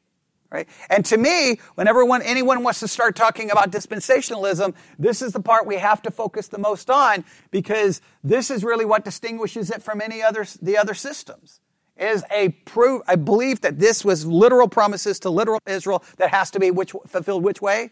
[0.51, 0.69] Right?
[0.89, 5.41] And to me, whenever one, anyone wants to start talking about dispensationalism, this is the
[5.41, 9.83] part we have to focus the most on because this is really what distinguishes it
[9.83, 11.61] from any other the other systems.
[11.97, 16.51] Is a proof, a belief that this was literal promises to literal Israel that has
[16.53, 17.91] to be which fulfilled which way?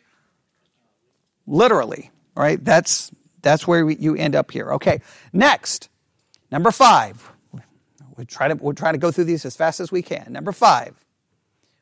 [1.47, 2.65] Literally, right?
[2.65, 3.11] That's
[3.43, 4.73] that's where we, you end up here.
[4.75, 5.89] Okay, next.
[6.53, 7.33] Number five.
[8.17, 10.27] We'll try, to, we'll try to go through these as fast as we can.
[10.31, 10.95] Number five.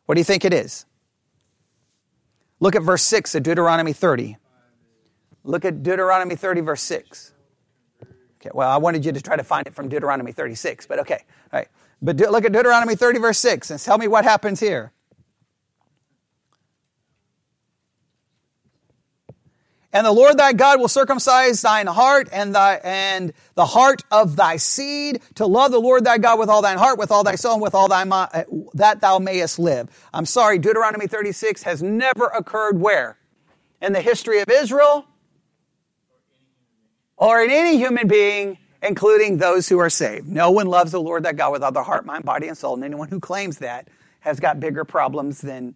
[0.07, 0.87] What do you think it is?
[2.61, 4.37] Look at verse 6 of Deuteronomy 30.
[5.43, 7.35] Look at Deuteronomy 30, verse 6.
[8.41, 11.25] Okay, well, I wanted you to try to find it from Deuteronomy 36, but okay.
[11.53, 11.69] All right.
[12.01, 14.93] But look at Deuteronomy 30, verse 6, and tell me what happens here.
[19.93, 24.37] And the Lord thy God will circumcise thine heart and thy, and the heart of
[24.37, 27.35] thy seed to love the Lord thy God with all thine heart, with all thy
[27.35, 29.89] soul, and with all thy mind, eh, that thou mayest live.
[30.15, 33.19] I'm sorry, Deuteronomy 36 has never occurred where?
[33.83, 35.07] In the history of Israel
[37.17, 40.29] or in any human being, including those who are saved.
[40.29, 42.75] No one loves the Lord thy God with all their heart, mind, body, and soul.
[42.75, 43.89] And anyone who claims that
[44.21, 45.75] has got bigger problems than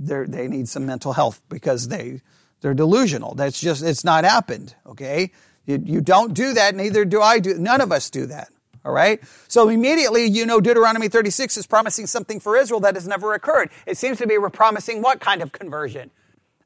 [0.00, 2.20] they need some mental health because they
[2.60, 3.34] they're delusional.
[3.34, 5.32] That's just, it's not happened, okay?
[5.66, 8.48] You, you don't do that, neither do I do, none of us do that.
[8.84, 9.20] All right?
[9.48, 13.70] So immediately, you know, Deuteronomy 36 is promising something for Israel that has never occurred.
[13.86, 16.10] It seems to be promising what kind of conversion?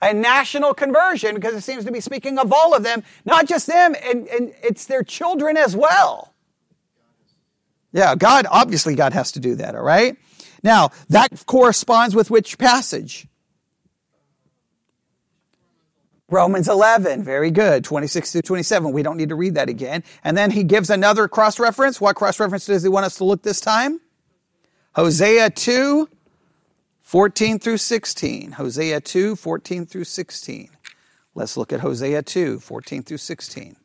[0.03, 3.69] a national conversion because it seems to be speaking of all of them, not just
[3.69, 6.35] them, and, and it's their children as well.
[7.93, 10.17] Yeah, God, obviously, God has to do that, all right?
[10.65, 13.29] Now, that corresponds with which passage?
[16.33, 18.91] Romans 11, very good, 26 through 27.
[18.91, 20.03] We don't need to read that again.
[20.25, 22.01] And then he gives another cross reference.
[22.01, 24.01] What cross reference does he want us to look this time?
[24.95, 26.09] Hosea 2,
[27.03, 28.53] 14 through 16.
[28.53, 30.71] Hosea 2, 14 through 16.
[31.35, 33.77] Let's look at Hosea 2, 14 through 16.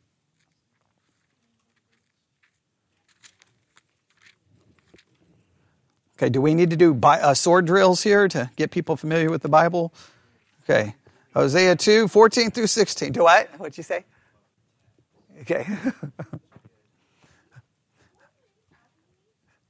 [6.16, 9.42] Okay, do we need to do uh, sword drills here to get people familiar with
[9.42, 9.92] the Bible?
[10.64, 10.94] Okay,
[11.38, 13.12] Hosea 2, 14 through 16.
[13.12, 13.48] Do what?
[13.58, 14.04] What'd you say?
[15.42, 15.64] Okay.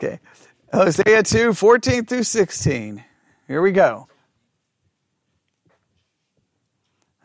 [0.02, 0.18] okay.
[0.72, 3.04] Hosea 2, 14 through 16.
[3.46, 4.08] Here we go.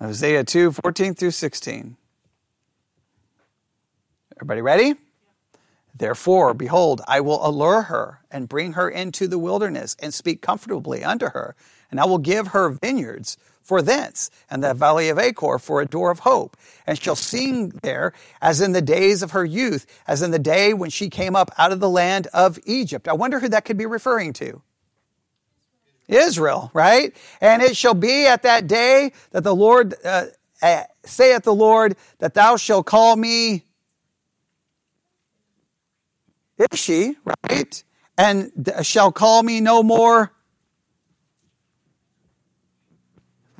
[0.01, 1.95] Hosea 2, 14 through 16.
[4.35, 4.95] Everybody ready?
[5.95, 11.01] Therefore, behold, I will allure her and bring her into the wilderness and speak comfortably
[11.01, 11.55] unto her,
[11.89, 15.85] and I will give her vineyards for thence, and the valley of Achor for a
[15.85, 16.57] door of hope.
[16.85, 20.73] And shall sing there as in the days of her youth, as in the day
[20.73, 23.07] when she came up out of the land of Egypt.
[23.07, 24.61] I wonder who that could be referring to.
[26.07, 27.15] Israel, right?
[27.39, 30.25] And it shall be at that day that the Lord, uh,
[30.61, 33.63] uh, saith the Lord, that thou shalt call me
[36.71, 37.15] Ishi,
[37.49, 37.83] right?
[38.17, 38.51] And
[38.83, 40.31] shall call me no more.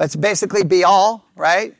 [0.03, 1.73] That's basically Baali, right?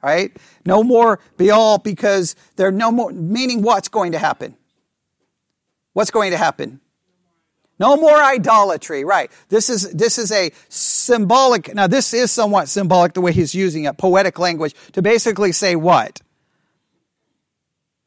[0.00, 0.30] Right?
[0.64, 4.56] No more Baali because there no more, meaning what's going to happen?
[5.92, 6.80] What's going to happen?
[7.80, 9.28] No more idolatry, right?
[9.48, 13.86] This is, this is a symbolic, now this is somewhat symbolic the way he's using
[13.86, 16.20] it, poetic language, to basically say what?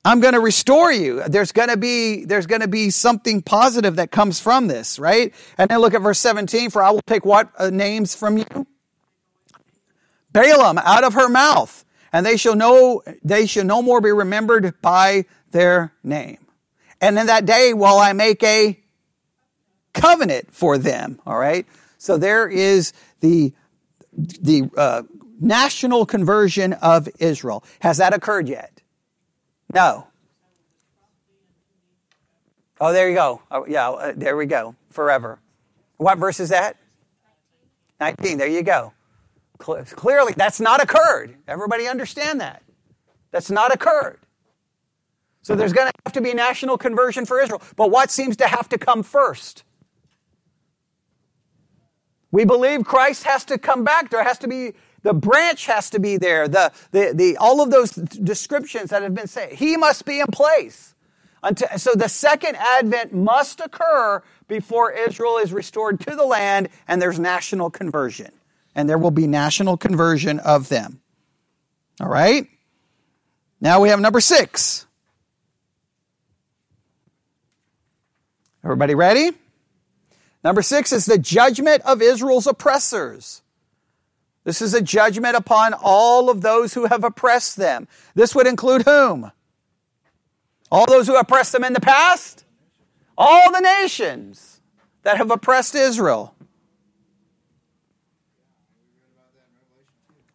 [0.06, 1.24] I'm going to restore you.
[1.28, 5.36] There's going to be, there's going to be something positive that comes from this, right?
[5.58, 8.46] And then look at verse 17, for I will take what uh, names from you?
[10.38, 14.80] Baalim out of her mouth, and they shall know, they shall no more be remembered
[14.82, 16.38] by their name.
[17.02, 18.80] And in that day will I make a
[19.94, 21.66] covenant for them, all right?
[21.98, 23.54] So there is the,
[24.14, 25.04] the, uh,
[25.40, 27.64] national conversion of Israel.
[27.80, 28.82] Has that occurred yet?
[29.74, 30.08] No.
[32.80, 33.42] Oh, there you go.
[33.52, 34.76] Oh, yeah, uh, there we go.
[34.92, 35.40] Forever.
[35.98, 36.78] What verse is that?
[38.00, 38.38] 19.
[38.38, 38.94] There you go.
[39.58, 41.36] Clearly, that's not occurred.
[41.48, 42.64] Everybody understand that?
[43.32, 44.20] That's not occurred.
[45.42, 47.62] So there's going to have to be national conversion for Israel.
[47.76, 49.64] But what seems to have to come first?
[52.32, 54.10] We believe Christ has to come back.
[54.10, 56.48] There has to be the branch has to be there.
[56.48, 59.54] The, the, the, all of those descriptions that have been said.
[59.54, 60.96] He must be in place.
[61.44, 67.02] Until, so the second advent must occur before Israel is restored to the land and
[67.02, 68.32] there's national conversion.
[68.78, 71.02] And there will be national conversion of them.
[72.00, 72.48] All right?
[73.60, 74.86] Now we have number six.
[78.64, 79.32] Everybody ready?
[80.44, 83.42] Number six is the judgment of Israel's oppressors.
[84.44, 87.88] This is a judgment upon all of those who have oppressed them.
[88.14, 89.32] This would include whom?
[90.72, 92.46] All those who oppressed them in the past?
[93.18, 94.62] All the nations
[95.02, 96.36] that have oppressed Israel.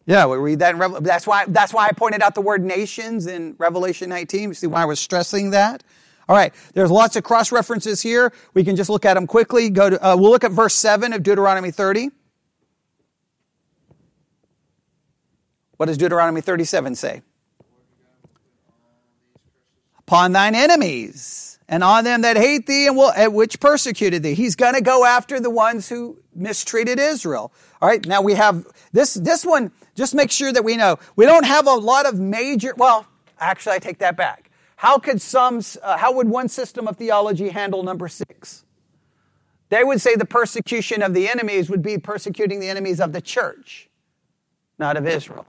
[0.05, 1.03] Yeah, we read that in.
[1.03, 4.49] That's why, that's why I pointed out the word nations in Revelation 19.
[4.49, 5.83] You see why I was stressing that?
[6.27, 8.31] All right, there's lots of cross references here.
[8.53, 9.69] We can just look at them quickly.
[9.69, 12.09] Go to, uh, we'll look at verse 7 of Deuteronomy 30.
[15.77, 17.21] What does Deuteronomy 37 say?
[19.99, 24.35] Upon thine enemies and on them that hate thee and will, which persecuted thee.
[24.35, 27.51] He's going to go after the ones who mistreated Israel.
[27.81, 28.05] All right.
[28.05, 31.65] Now we have this, this one, just make sure that we know we don't have
[31.65, 33.07] a lot of major, well,
[33.39, 34.51] actually I take that back.
[34.75, 38.65] How could some, uh, how would one system of theology handle number six?
[39.69, 43.21] They would say the persecution of the enemies would be persecuting the enemies of the
[43.21, 43.89] church,
[44.77, 45.47] not of Israel.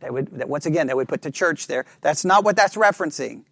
[0.00, 1.84] They would, once again, they would put the church there.
[2.00, 3.44] That's not what that's referencing.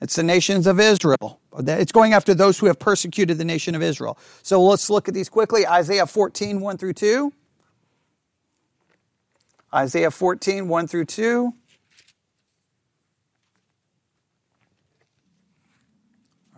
[0.00, 1.37] It's the nations of Israel.
[1.56, 4.18] It's going after those who have persecuted the nation of Israel.
[4.42, 5.66] So let's look at these quickly.
[5.66, 7.32] Isaiah 14, 1 through 2.
[9.74, 11.52] Isaiah 14, 1 through 2.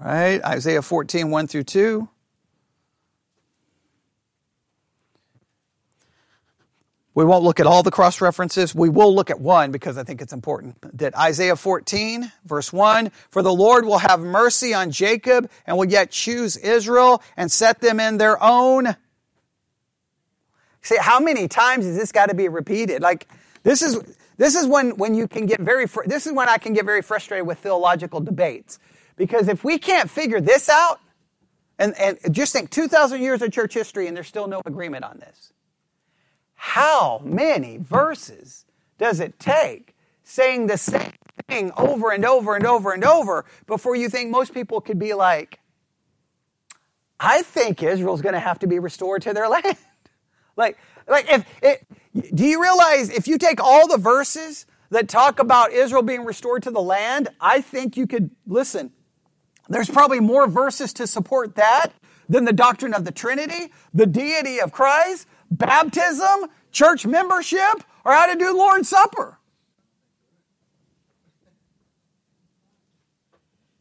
[0.02, 2.08] All right, Isaiah 14, 1 through 2.
[7.20, 8.74] We won't look at all the cross references.
[8.74, 10.76] We will look at one because I think it's important.
[10.96, 15.84] That Isaiah 14, verse 1 For the Lord will have mercy on Jacob and will
[15.84, 18.96] yet choose Israel and set them in their own.
[20.80, 23.02] See, how many times has this got to be repeated?
[23.02, 23.28] Like,
[23.64, 24.00] this is.
[24.38, 26.86] This is when, when you can get very, fr- this is when I can get
[26.86, 28.78] very frustrated with theological debates.
[29.16, 30.98] Because if we can't figure this out,
[31.78, 35.18] and, and just think 2,000 years of church history and there's still no agreement on
[35.18, 35.52] this.
[36.62, 38.66] How many verses
[38.98, 41.14] does it take saying the same
[41.48, 45.14] thing over and over and over and over before you think most people could be
[45.14, 45.58] like,
[47.18, 49.78] I think Israel's going to have to be restored to their land.
[50.54, 50.76] like,
[51.08, 51.86] like if it,
[52.34, 56.62] do you realize if you take all the verses that talk about Israel being restored
[56.64, 58.92] to the land, I think you could listen.
[59.70, 61.94] There's probably more verses to support that
[62.28, 68.26] than the doctrine of the Trinity, the deity of Christ, baptism, church membership, or how
[68.32, 69.38] to do Lord's Supper.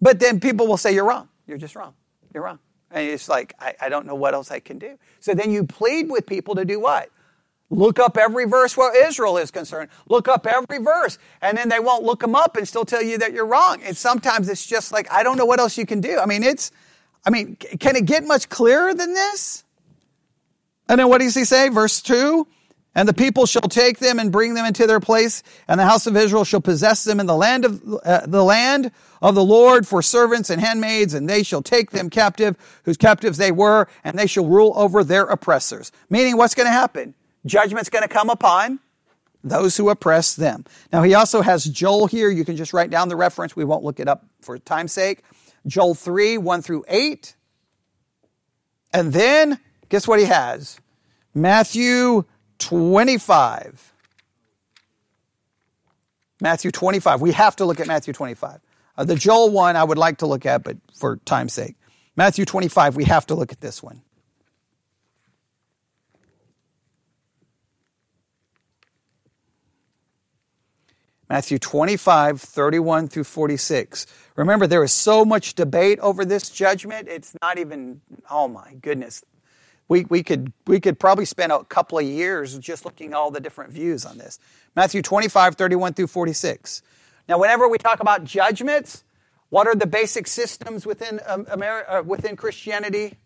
[0.01, 1.29] But then people will say, You're wrong.
[1.47, 1.93] You're just wrong.
[2.33, 2.59] You're wrong.
[2.91, 4.97] And it's like, I, I don't know what else I can do.
[5.19, 7.09] So then you plead with people to do what?
[7.69, 9.89] Look up every verse where Israel is concerned.
[10.07, 11.19] Look up every verse.
[11.41, 13.81] And then they won't look them up and still tell you that you're wrong.
[13.83, 16.17] And sometimes it's just like, I don't know what else you can do.
[16.17, 16.71] I mean, it's,
[17.25, 19.63] I mean, can it get much clearer than this?
[20.89, 21.69] And then what does he say?
[21.69, 22.45] Verse 2
[22.95, 26.07] And the people shall take them and bring them into their place, and the house
[26.07, 29.87] of Israel shall possess them in the land of uh, the land of the Lord
[29.87, 34.17] for servants and handmaids, and they shall take them captive, whose captives they were, and
[34.17, 35.91] they shall rule over their oppressors.
[36.09, 37.13] Meaning, what's going to happen?
[37.45, 38.79] Judgment's going to come upon
[39.43, 40.65] those who oppress them.
[40.91, 42.29] Now, he also has Joel here.
[42.29, 43.55] You can just write down the reference.
[43.55, 45.23] We won't look it up for time's sake.
[45.65, 47.35] Joel 3, 1 through 8.
[48.91, 49.59] And then,
[49.89, 50.79] guess what he has?
[51.33, 52.25] Matthew
[52.59, 53.93] 25.
[56.41, 57.21] Matthew 25.
[57.21, 58.59] We have to look at Matthew 25.
[58.97, 61.75] Uh, the Joel one I would like to look at, but for time's sake.
[62.15, 64.01] Matthew 25, we have to look at this one.
[71.29, 74.07] Matthew 25, 31 through 46.
[74.35, 77.07] Remember, there is so much debate over this judgment.
[77.07, 79.23] It's not even, oh my goodness.
[79.89, 83.31] We, we, could, we could probably spend a couple of years just looking at all
[83.31, 84.39] the different views on this.
[84.75, 86.83] Matthew 25, 31 through 46.
[87.27, 89.03] Now, whenever we talk about judgments,
[89.49, 93.17] what are the basic systems within, um, America, uh, within Christianity?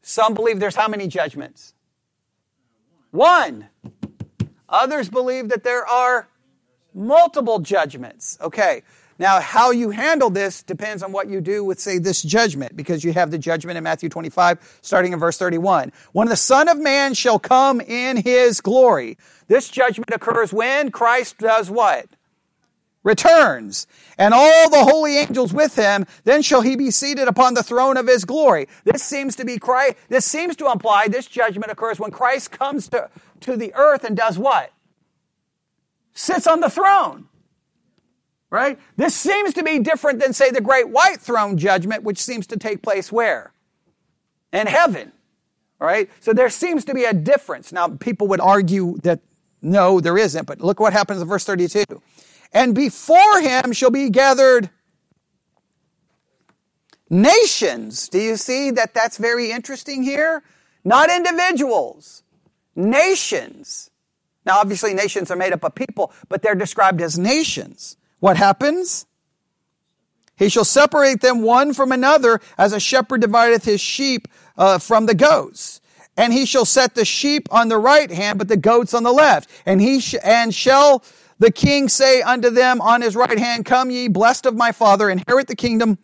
[0.00, 1.74] Some believe there's how many judgments?
[3.10, 3.68] One.
[4.66, 6.28] Others believe that there are
[6.94, 8.38] multiple judgments.
[8.40, 8.82] Okay.
[9.20, 13.04] Now, how you handle this depends on what you do with, say, this judgment, because
[13.04, 15.92] you have the judgment in Matthew 25, starting in verse 31.
[16.12, 19.18] When the Son of Man shall come in his glory.
[19.46, 22.06] This judgment occurs when Christ does what?
[23.02, 23.86] Returns.
[24.16, 27.98] And all the holy angels with him, then shall he be seated upon the throne
[27.98, 28.68] of his glory.
[28.84, 32.88] This seems to be Christ, this seems to imply this judgment occurs when Christ comes
[32.88, 33.10] to,
[33.40, 34.72] to the earth and does what?
[36.14, 37.26] sits on the throne.
[38.50, 38.78] Right?
[38.96, 42.56] This seems to be different than, say, the great white throne judgment, which seems to
[42.56, 43.52] take place where?
[44.52, 45.12] In heaven.
[45.78, 46.10] Right?
[46.20, 47.72] So there seems to be a difference.
[47.72, 49.20] Now, people would argue that
[49.62, 51.84] no, there isn't, but look what happens in verse 32.
[52.52, 54.70] And before him shall be gathered
[57.10, 58.08] nations.
[58.08, 60.42] Do you see that that's very interesting here?
[60.84, 62.22] Not individuals,
[62.74, 63.90] nations.
[64.46, 67.96] Now, obviously, nations are made up of people, but they're described as nations.
[68.20, 69.06] What happens?
[70.36, 75.06] He shall separate them one from another as a shepherd divideth his sheep uh, from
[75.06, 75.80] the goats.
[76.16, 79.12] And he shall set the sheep on the right hand, but the goats on the
[79.12, 79.50] left.
[79.66, 81.02] And he sh- and shall
[81.38, 85.10] the king say unto them on his right hand, Come ye, blessed of my father,
[85.10, 85.98] inherit the kingdom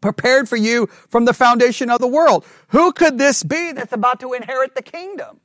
[0.00, 2.44] prepared for you from the foundation of the world.
[2.68, 5.40] Who could this be that's about to inherit the kingdom?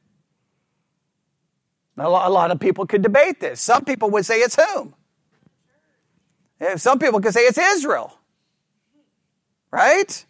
[1.98, 3.62] A lot of people could debate this.
[3.62, 4.96] Some people would say it's whom?
[6.62, 8.18] Eh, some people could say it's Israel.
[9.72, 10.26] Right?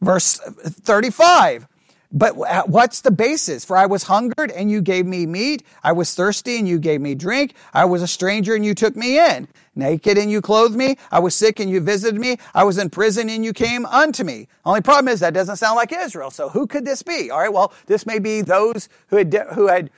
[0.00, 1.68] Verse 35.
[2.12, 2.36] But
[2.68, 3.64] what's the basis?
[3.64, 5.64] For I was hungered and you gave me meat.
[5.82, 7.54] I was thirsty and you gave me drink.
[7.74, 9.48] I was a stranger and you took me in.
[9.74, 10.96] Naked and you clothed me.
[11.10, 12.38] I was sick and you visited me.
[12.54, 14.48] I was in prison and you came unto me.
[14.64, 16.30] Only problem is that doesn't sound like Israel.
[16.30, 17.30] So who could this be?
[17.30, 17.52] All right.
[17.52, 19.90] Well, this may be those who had, who had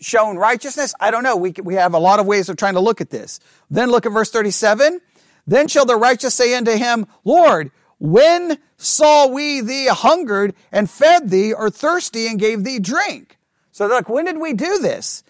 [0.00, 0.94] shown righteousness?
[1.00, 1.36] I don't know.
[1.36, 3.40] We, we have a lot of ways of trying to look at this.
[3.70, 5.00] Then look at verse 37.
[5.46, 11.30] Then shall the righteous say unto him, Lord, when saw we thee hungered and fed
[11.30, 13.38] thee or thirsty and gave thee drink?
[13.72, 15.22] So look, when did we do this?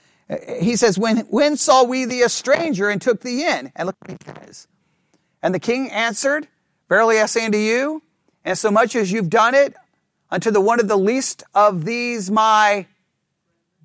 [0.60, 3.72] He says, when, when saw we thee a stranger and took thee in?
[3.76, 4.66] And look what he says.
[5.42, 6.48] And the king answered,
[6.88, 8.02] Verily I say unto you,
[8.44, 9.74] and so much as you've done it
[10.30, 12.86] unto the one of the least of these my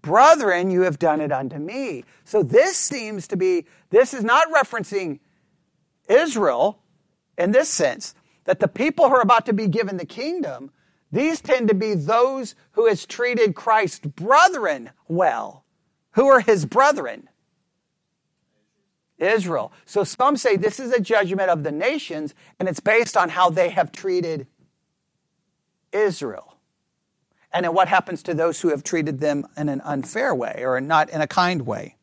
[0.02, 2.04] brethren, you have done it unto me.
[2.24, 5.20] So this seems to be, this is not referencing
[6.08, 6.80] Israel
[7.38, 10.72] in this sense, that the people who are about to be given the kingdom,
[11.12, 15.64] these tend to be those who has treated Christ's brethren well.
[16.12, 17.30] Who are his brethren?
[19.18, 19.72] Israel.
[19.86, 23.50] So some say this is a judgment of the nations, and it's based on how
[23.50, 24.48] they have treated
[25.92, 26.49] Israel.
[27.52, 31.10] And what happens to those who have treated them in an unfair way or not
[31.10, 31.96] in a kind way?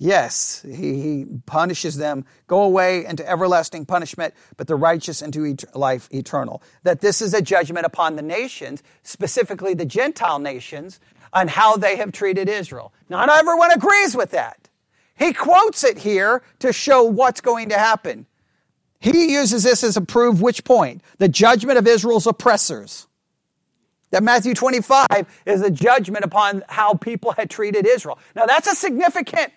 [0.00, 5.64] Yes, he, he, punishes them, go away into everlasting punishment, but the righteous into et-
[5.74, 6.62] life eternal.
[6.84, 11.00] That this is a judgment upon the nations, specifically the Gentile nations,
[11.32, 12.92] on how they have treated Israel.
[13.08, 14.68] Not everyone agrees with that.
[15.16, 18.26] He quotes it here to show what's going to happen.
[19.00, 21.02] He uses this as a proof which point?
[21.18, 23.06] The judgment of Israel's oppressors.
[24.10, 28.18] That Matthew 25 is a judgment upon how people had treated Israel.
[28.34, 29.52] Now that's a significant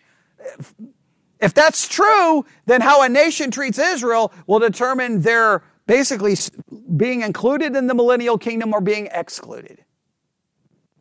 [1.41, 6.35] if that's true, then how a nation treats Israel will determine their basically
[6.95, 9.83] being included in the millennial kingdom or being excluded.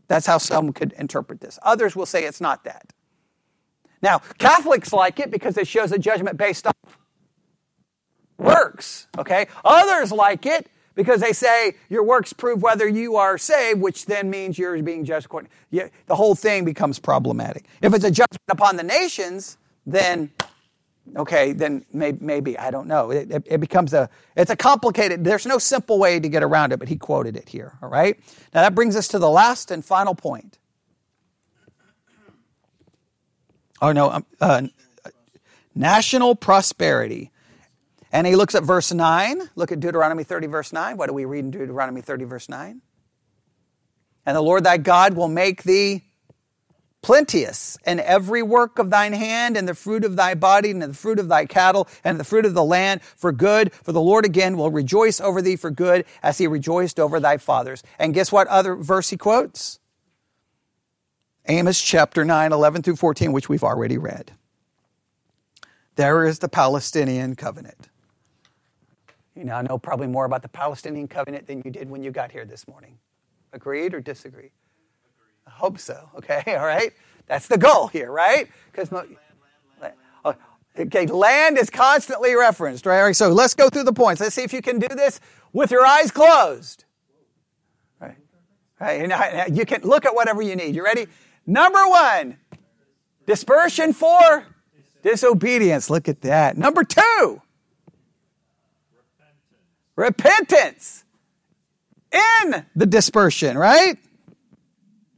[0.08, 1.58] That's how some could interpret this.
[1.62, 2.92] Others will say it's not that.
[4.02, 6.74] Now, Catholics like it because it shows a judgment based off
[8.40, 9.46] works, okay?
[9.64, 14.30] Others like it because they say your works prove whether you are saved, which then
[14.30, 15.50] means you're being judged according.
[15.70, 17.66] The whole thing becomes problematic.
[17.80, 20.30] If it's a judgment upon the nations, then
[21.16, 23.10] okay, then may, maybe I don't know.
[23.10, 25.24] It, it, it, becomes a it's a complicated.
[25.24, 27.78] There's no simple way to get around it, but he quoted it here.
[27.82, 28.18] All right.
[28.54, 30.58] Now that brings us to the last and final point.
[33.82, 34.62] Oh no, um, uh,
[35.74, 37.30] national prosperity.
[38.12, 39.50] And he looks at verse 9.
[39.54, 40.96] Look at Deuteronomy 30, verse 9.
[40.96, 42.80] What do we read in Deuteronomy 30, verse 9?
[44.26, 46.04] And the Lord thy God will make thee
[47.02, 50.92] plenteous in every work of thine hand, and the fruit of thy body, and the
[50.92, 53.72] fruit of thy cattle, and the fruit of the land for good.
[53.72, 57.38] For the Lord again will rejoice over thee for good, as he rejoiced over thy
[57.38, 57.82] fathers.
[57.98, 59.78] And guess what other verse he quotes?
[61.46, 64.32] Amos chapter 9, 11 through 14, which we've already read.
[65.96, 67.89] There is the Palestinian covenant.
[69.40, 72.30] You now know probably more about the Palestinian covenant than you did when you got
[72.30, 72.98] here this morning.
[73.54, 74.50] Agreed or disagree?
[75.46, 76.10] I hope so.
[76.14, 76.92] Okay, all right.
[77.26, 78.48] That's the goal here, right?
[78.70, 78.92] Because
[80.26, 80.34] oh,
[80.78, 83.16] okay, land is constantly referenced, right?
[83.16, 84.20] So let's go through the points.
[84.20, 85.20] Let's see if you can do this
[85.54, 86.84] with your eyes closed.
[87.98, 88.16] Right,
[88.78, 89.50] right.
[89.50, 90.74] You can look at whatever you need.
[90.74, 91.06] You ready?
[91.46, 92.36] Number one,
[93.24, 94.44] dispersion for
[95.02, 95.88] disobedience.
[95.88, 96.58] Look at that.
[96.58, 97.40] Number two
[100.00, 101.04] repentance
[102.12, 103.98] in the dispersion, right?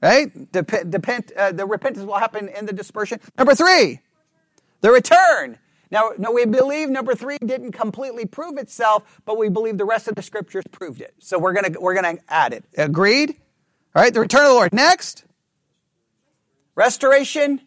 [0.03, 0.51] Right?
[0.51, 3.21] Dep- depend, uh, the repentance will happen in the dispersion.
[3.39, 4.01] Number three,
[4.81, 5.59] the return.
[5.93, 10.09] Now, no, we believe number three didn't completely prove itself, but we believe the rest
[10.09, 11.15] of the scriptures proved it.
[11.19, 12.65] So we're gonna we're gonna add it.
[12.77, 13.37] Agreed?
[13.95, 14.73] All right, the return of the Lord.
[14.73, 15.25] Next,
[16.75, 17.61] restoration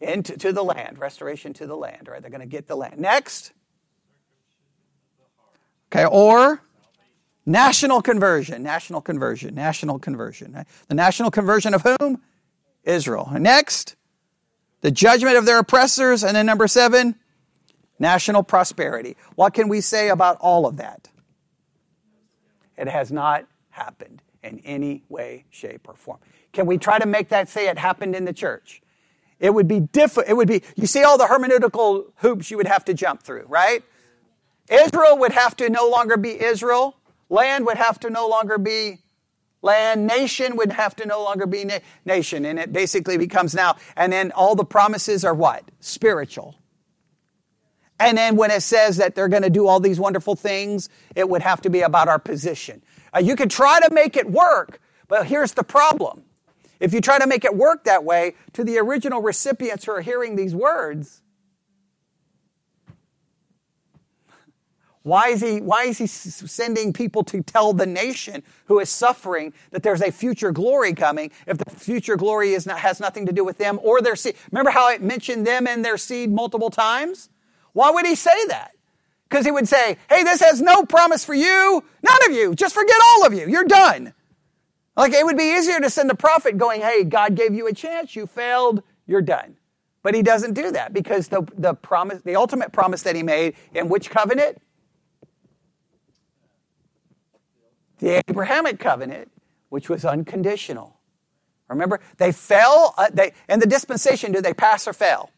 [0.00, 0.98] into to the land.
[0.98, 2.08] Restoration to the land.
[2.08, 2.98] Right, they're gonna get the land.
[2.98, 3.52] Next,
[5.90, 6.60] Okay, or
[7.46, 10.64] national conversion, national conversion, national conversion.
[10.88, 12.20] The national conversion of whom?
[12.84, 13.28] Israel.
[13.32, 13.96] Next,
[14.82, 16.22] the judgment of their oppressors.
[16.22, 17.14] And then number seven,
[17.98, 19.16] national prosperity.
[19.34, 21.08] What can we say about all of that?
[22.76, 26.18] It has not happened in any way, shape, or form.
[26.52, 28.82] Can we try to make that say it happened in the church?
[29.40, 30.28] It would be different.
[30.28, 33.44] It would be, you see all the hermeneutical hoops you would have to jump through,
[33.48, 33.82] right?
[34.70, 36.96] Israel would have to no longer be Israel.
[37.28, 38.98] Land would have to no longer be
[39.62, 40.06] land.
[40.06, 42.44] Nation would have to no longer be na- nation.
[42.44, 43.76] And it basically becomes now.
[43.96, 45.64] And then all the promises are what?
[45.80, 46.56] Spiritual.
[48.00, 51.28] And then when it says that they're going to do all these wonderful things, it
[51.28, 52.82] would have to be about our position.
[53.14, 56.22] Uh, you could try to make it work, but here's the problem.
[56.78, 60.00] If you try to make it work that way, to the original recipients who are
[60.00, 61.22] hearing these words,
[65.08, 69.54] Why is, he, why is he sending people to tell the nation who is suffering
[69.70, 73.32] that there's a future glory coming if the future glory is not, has nothing to
[73.32, 74.36] do with them or their seed?
[74.52, 77.30] Remember how it mentioned them and their seed multiple times?
[77.72, 78.72] Why would he say that?
[79.26, 81.82] Because he would say, hey, this has no promise for you.
[82.02, 82.54] None of you.
[82.54, 83.48] Just forget all of you.
[83.48, 84.12] You're done.
[84.94, 87.72] Like it would be easier to send a prophet going, hey, God gave you a
[87.72, 88.14] chance.
[88.14, 88.82] You failed.
[89.06, 89.56] You're done.
[90.02, 93.54] But he doesn't do that because the, the promise, the ultimate promise that he made
[93.72, 94.60] in which covenant?
[97.98, 99.30] The Abrahamic covenant,
[99.68, 100.98] which was unconditional.
[101.68, 105.30] Remember, they fell, uh, they, in the dispensation, do they pass or fail?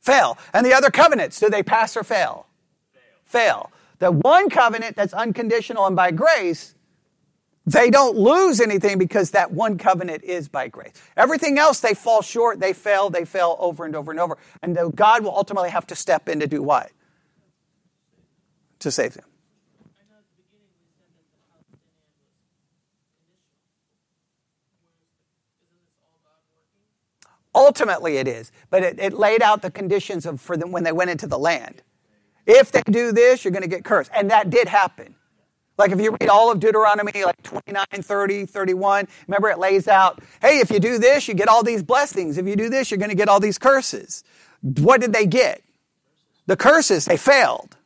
[0.00, 0.36] Fail.
[0.52, 2.46] And the other covenants, do they pass or fail?
[2.92, 3.02] Fail.
[3.24, 3.72] fail.
[4.00, 6.74] The one covenant that's unconditional and by grace,
[7.66, 10.92] they don't lose anything because that one covenant is by grace.
[11.16, 14.36] Everything else, they fall short, they fail, they fail over and over and over.
[14.62, 16.90] And God will ultimately have to step in to do what?
[18.80, 19.24] To save them.
[27.54, 30.92] Ultimately, it is, but it, it laid out the conditions of, for them when they
[30.92, 31.82] went into the land.
[32.46, 34.10] If they do this, you're going to get cursed.
[34.14, 35.14] And that did happen.
[35.76, 40.22] Like if you read all of Deuteronomy, like 29, 30, 31, remember it lays out,
[40.40, 42.38] hey, if you do this, you get all these blessings.
[42.38, 44.22] If you do this, you're going to get all these curses.
[44.60, 45.62] What did they get?
[46.46, 47.76] The curses, they failed.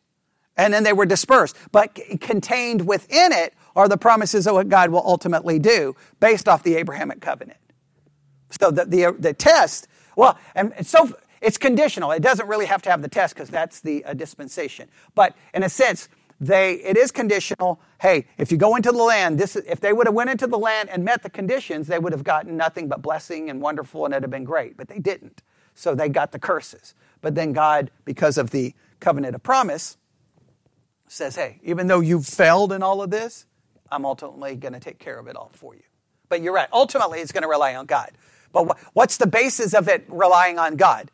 [0.57, 1.57] And then they were dispersed.
[1.73, 6.63] But contained within it are the promises of what God will ultimately do based off
[6.65, 7.59] the Abrahamic covenant.
[8.51, 12.11] So the, the, the test, well, and, so it's conditional.
[12.13, 14.89] It doesn't really have to have the test because that's the uh, dispensation.
[15.15, 16.09] But in a sense,
[16.41, 17.81] they it is conditional.
[18.01, 20.59] Hey, if you go into the land, this if they would have went into the
[20.59, 24.15] land and met the conditions, they would have gotten nothing but blessing and wonderful, and
[24.15, 24.77] it'd have been great.
[24.77, 25.43] But they didn't,
[25.75, 26.95] so they got the curses.
[27.21, 29.97] But then God, because of the covenant of promise,
[31.09, 33.47] says, "Hey, even though you've failed in all of this,
[33.91, 35.83] I'm ultimately going to take care of it all for you."
[36.29, 36.69] But you're right.
[36.73, 38.11] Ultimately, it's going to rely on God.
[38.53, 41.11] But what's the basis of it relying on God?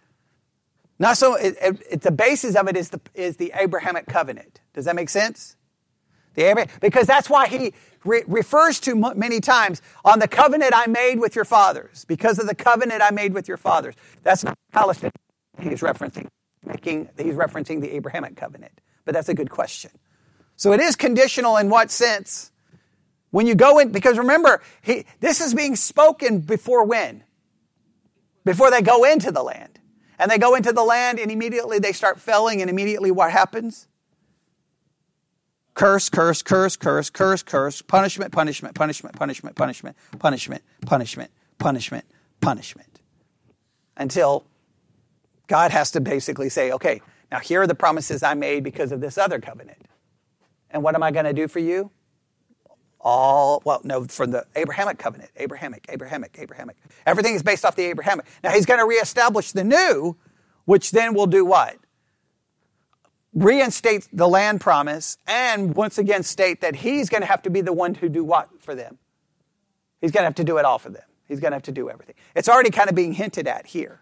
[0.98, 1.56] Not so, it,
[1.90, 4.60] it, the basis of it is the, is the Abrahamic covenant.
[4.72, 5.56] Does that make sense?
[6.34, 7.74] The Abraham, because that's why he
[8.04, 12.04] re- refers to m- many times on the covenant I made with your fathers.
[12.04, 13.94] Because of the covenant I made with your fathers.
[14.22, 15.10] That's not Palestine
[15.60, 16.26] he's referencing.
[16.64, 18.80] Making, he's referencing the Abrahamic covenant.
[19.04, 19.90] But that's a good question.
[20.56, 22.52] So it is conditional in what sense?
[23.34, 27.24] When you go in, because remember, he, this is being spoken before when?
[28.44, 29.80] Before they go into the land.
[30.20, 33.88] And they go into the land and immediately they start felling, and immediately what happens?
[35.74, 42.04] Curse, curse, curse, curse, curse, curse, punishment, punishment, punishment, punishment, punishment, punishment, punishment, punishment,
[42.40, 43.00] punishment.
[43.96, 44.44] Until
[45.48, 49.00] God has to basically say, okay, now here are the promises I made because of
[49.00, 49.88] this other covenant.
[50.70, 51.90] And what am I going to do for you?
[53.04, 56.76] All, well, no, from the Abrahamic covenant, Abrahamic, Abrahamic, Abrahamic.
[57.06, 58.26] Everything is based off the Abrahamic.
[58.42, 60.16] Now he's going to reestablish the new,
[60.64, 61.76] which then will do what?
[63.34, 67.60] Reinstate the land promise and once again state that he's going to have to be
[67.60, 68.98] the one to do what for them?
[70.00, 71.02] He's going to have to do it all for them.
[71.28, 72.14] He's going to have to do everything.
[72.34, 74.00] It's already kind of being hinted at here.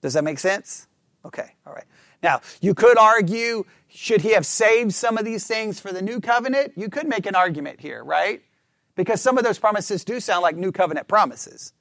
[0.00, 0.86] Does that make sense?
[1.24, 1.84] Okay, all right.
[2.22, 6.20] Now, you could argue, should he have saved some of these things for the new
[6.20, 6.72] covenant?
[6.76, 8.42] You could make an argument here, right?
[8.94, 11.72] Because some of those promises do sound like new covenant promises.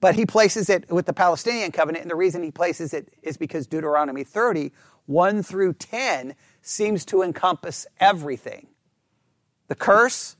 [0.00, 3.36] But he places it with the Palestinian covenant, and the reason he places it is
[3.36, 4.72] because Deuteronomy 30,
[5.06, 8.68] 1 through 10, seems to encompass everything
[9.68, 10.36] the curse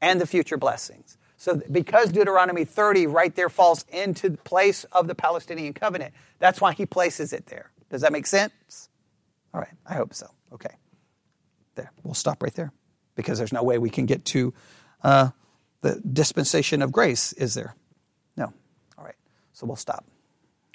[0.00, 1.18] and the future blessings.
[1.36, 6.60] So, because Deuteronomy 30 right there falls into the place of the Palestinian covenant, that's
[6.60, 7.70] why he places it there.
[7.90, 8.88] Does that make sense?
[9.52, 10.26] All right, I hope so.
[10.52, 10.74] Okay.
[11.74, 12.72] There, we'll stop right there
[13.14, 14.52] because there's no way we can get to
[15.02, 15.30] uh,
[15.80, 17.74] the dispensation of grace, is there?
[18.36, 18.52] No.
[18.98, 19.16] All right,
[19.52, 20.04] so we'll stop.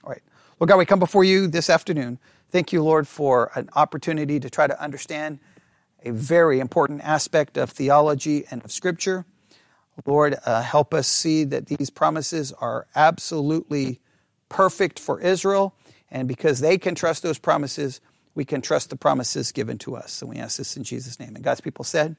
[0.04, 0.22] All right.
[0.58, 2.20] Well, God, we come before you this afternoon.
[2.52, 5.40] Thank you, Lord, for an opportunity to try to understand
[6.04, 9.26] a very important aspect of theology and of Scripture.
[10.06, 14.00] Lord, uh, help us see that these promises are absolutely
[14.48, 15.76] perfect for Israel
[16.12, 18.02] and because they can trust those promises,
[18.36, 20.22] we can trust the promises given to us.
[20.22, 21.36] And we ask this in Jesus' name.
[21.36, 22.16] And God's people said,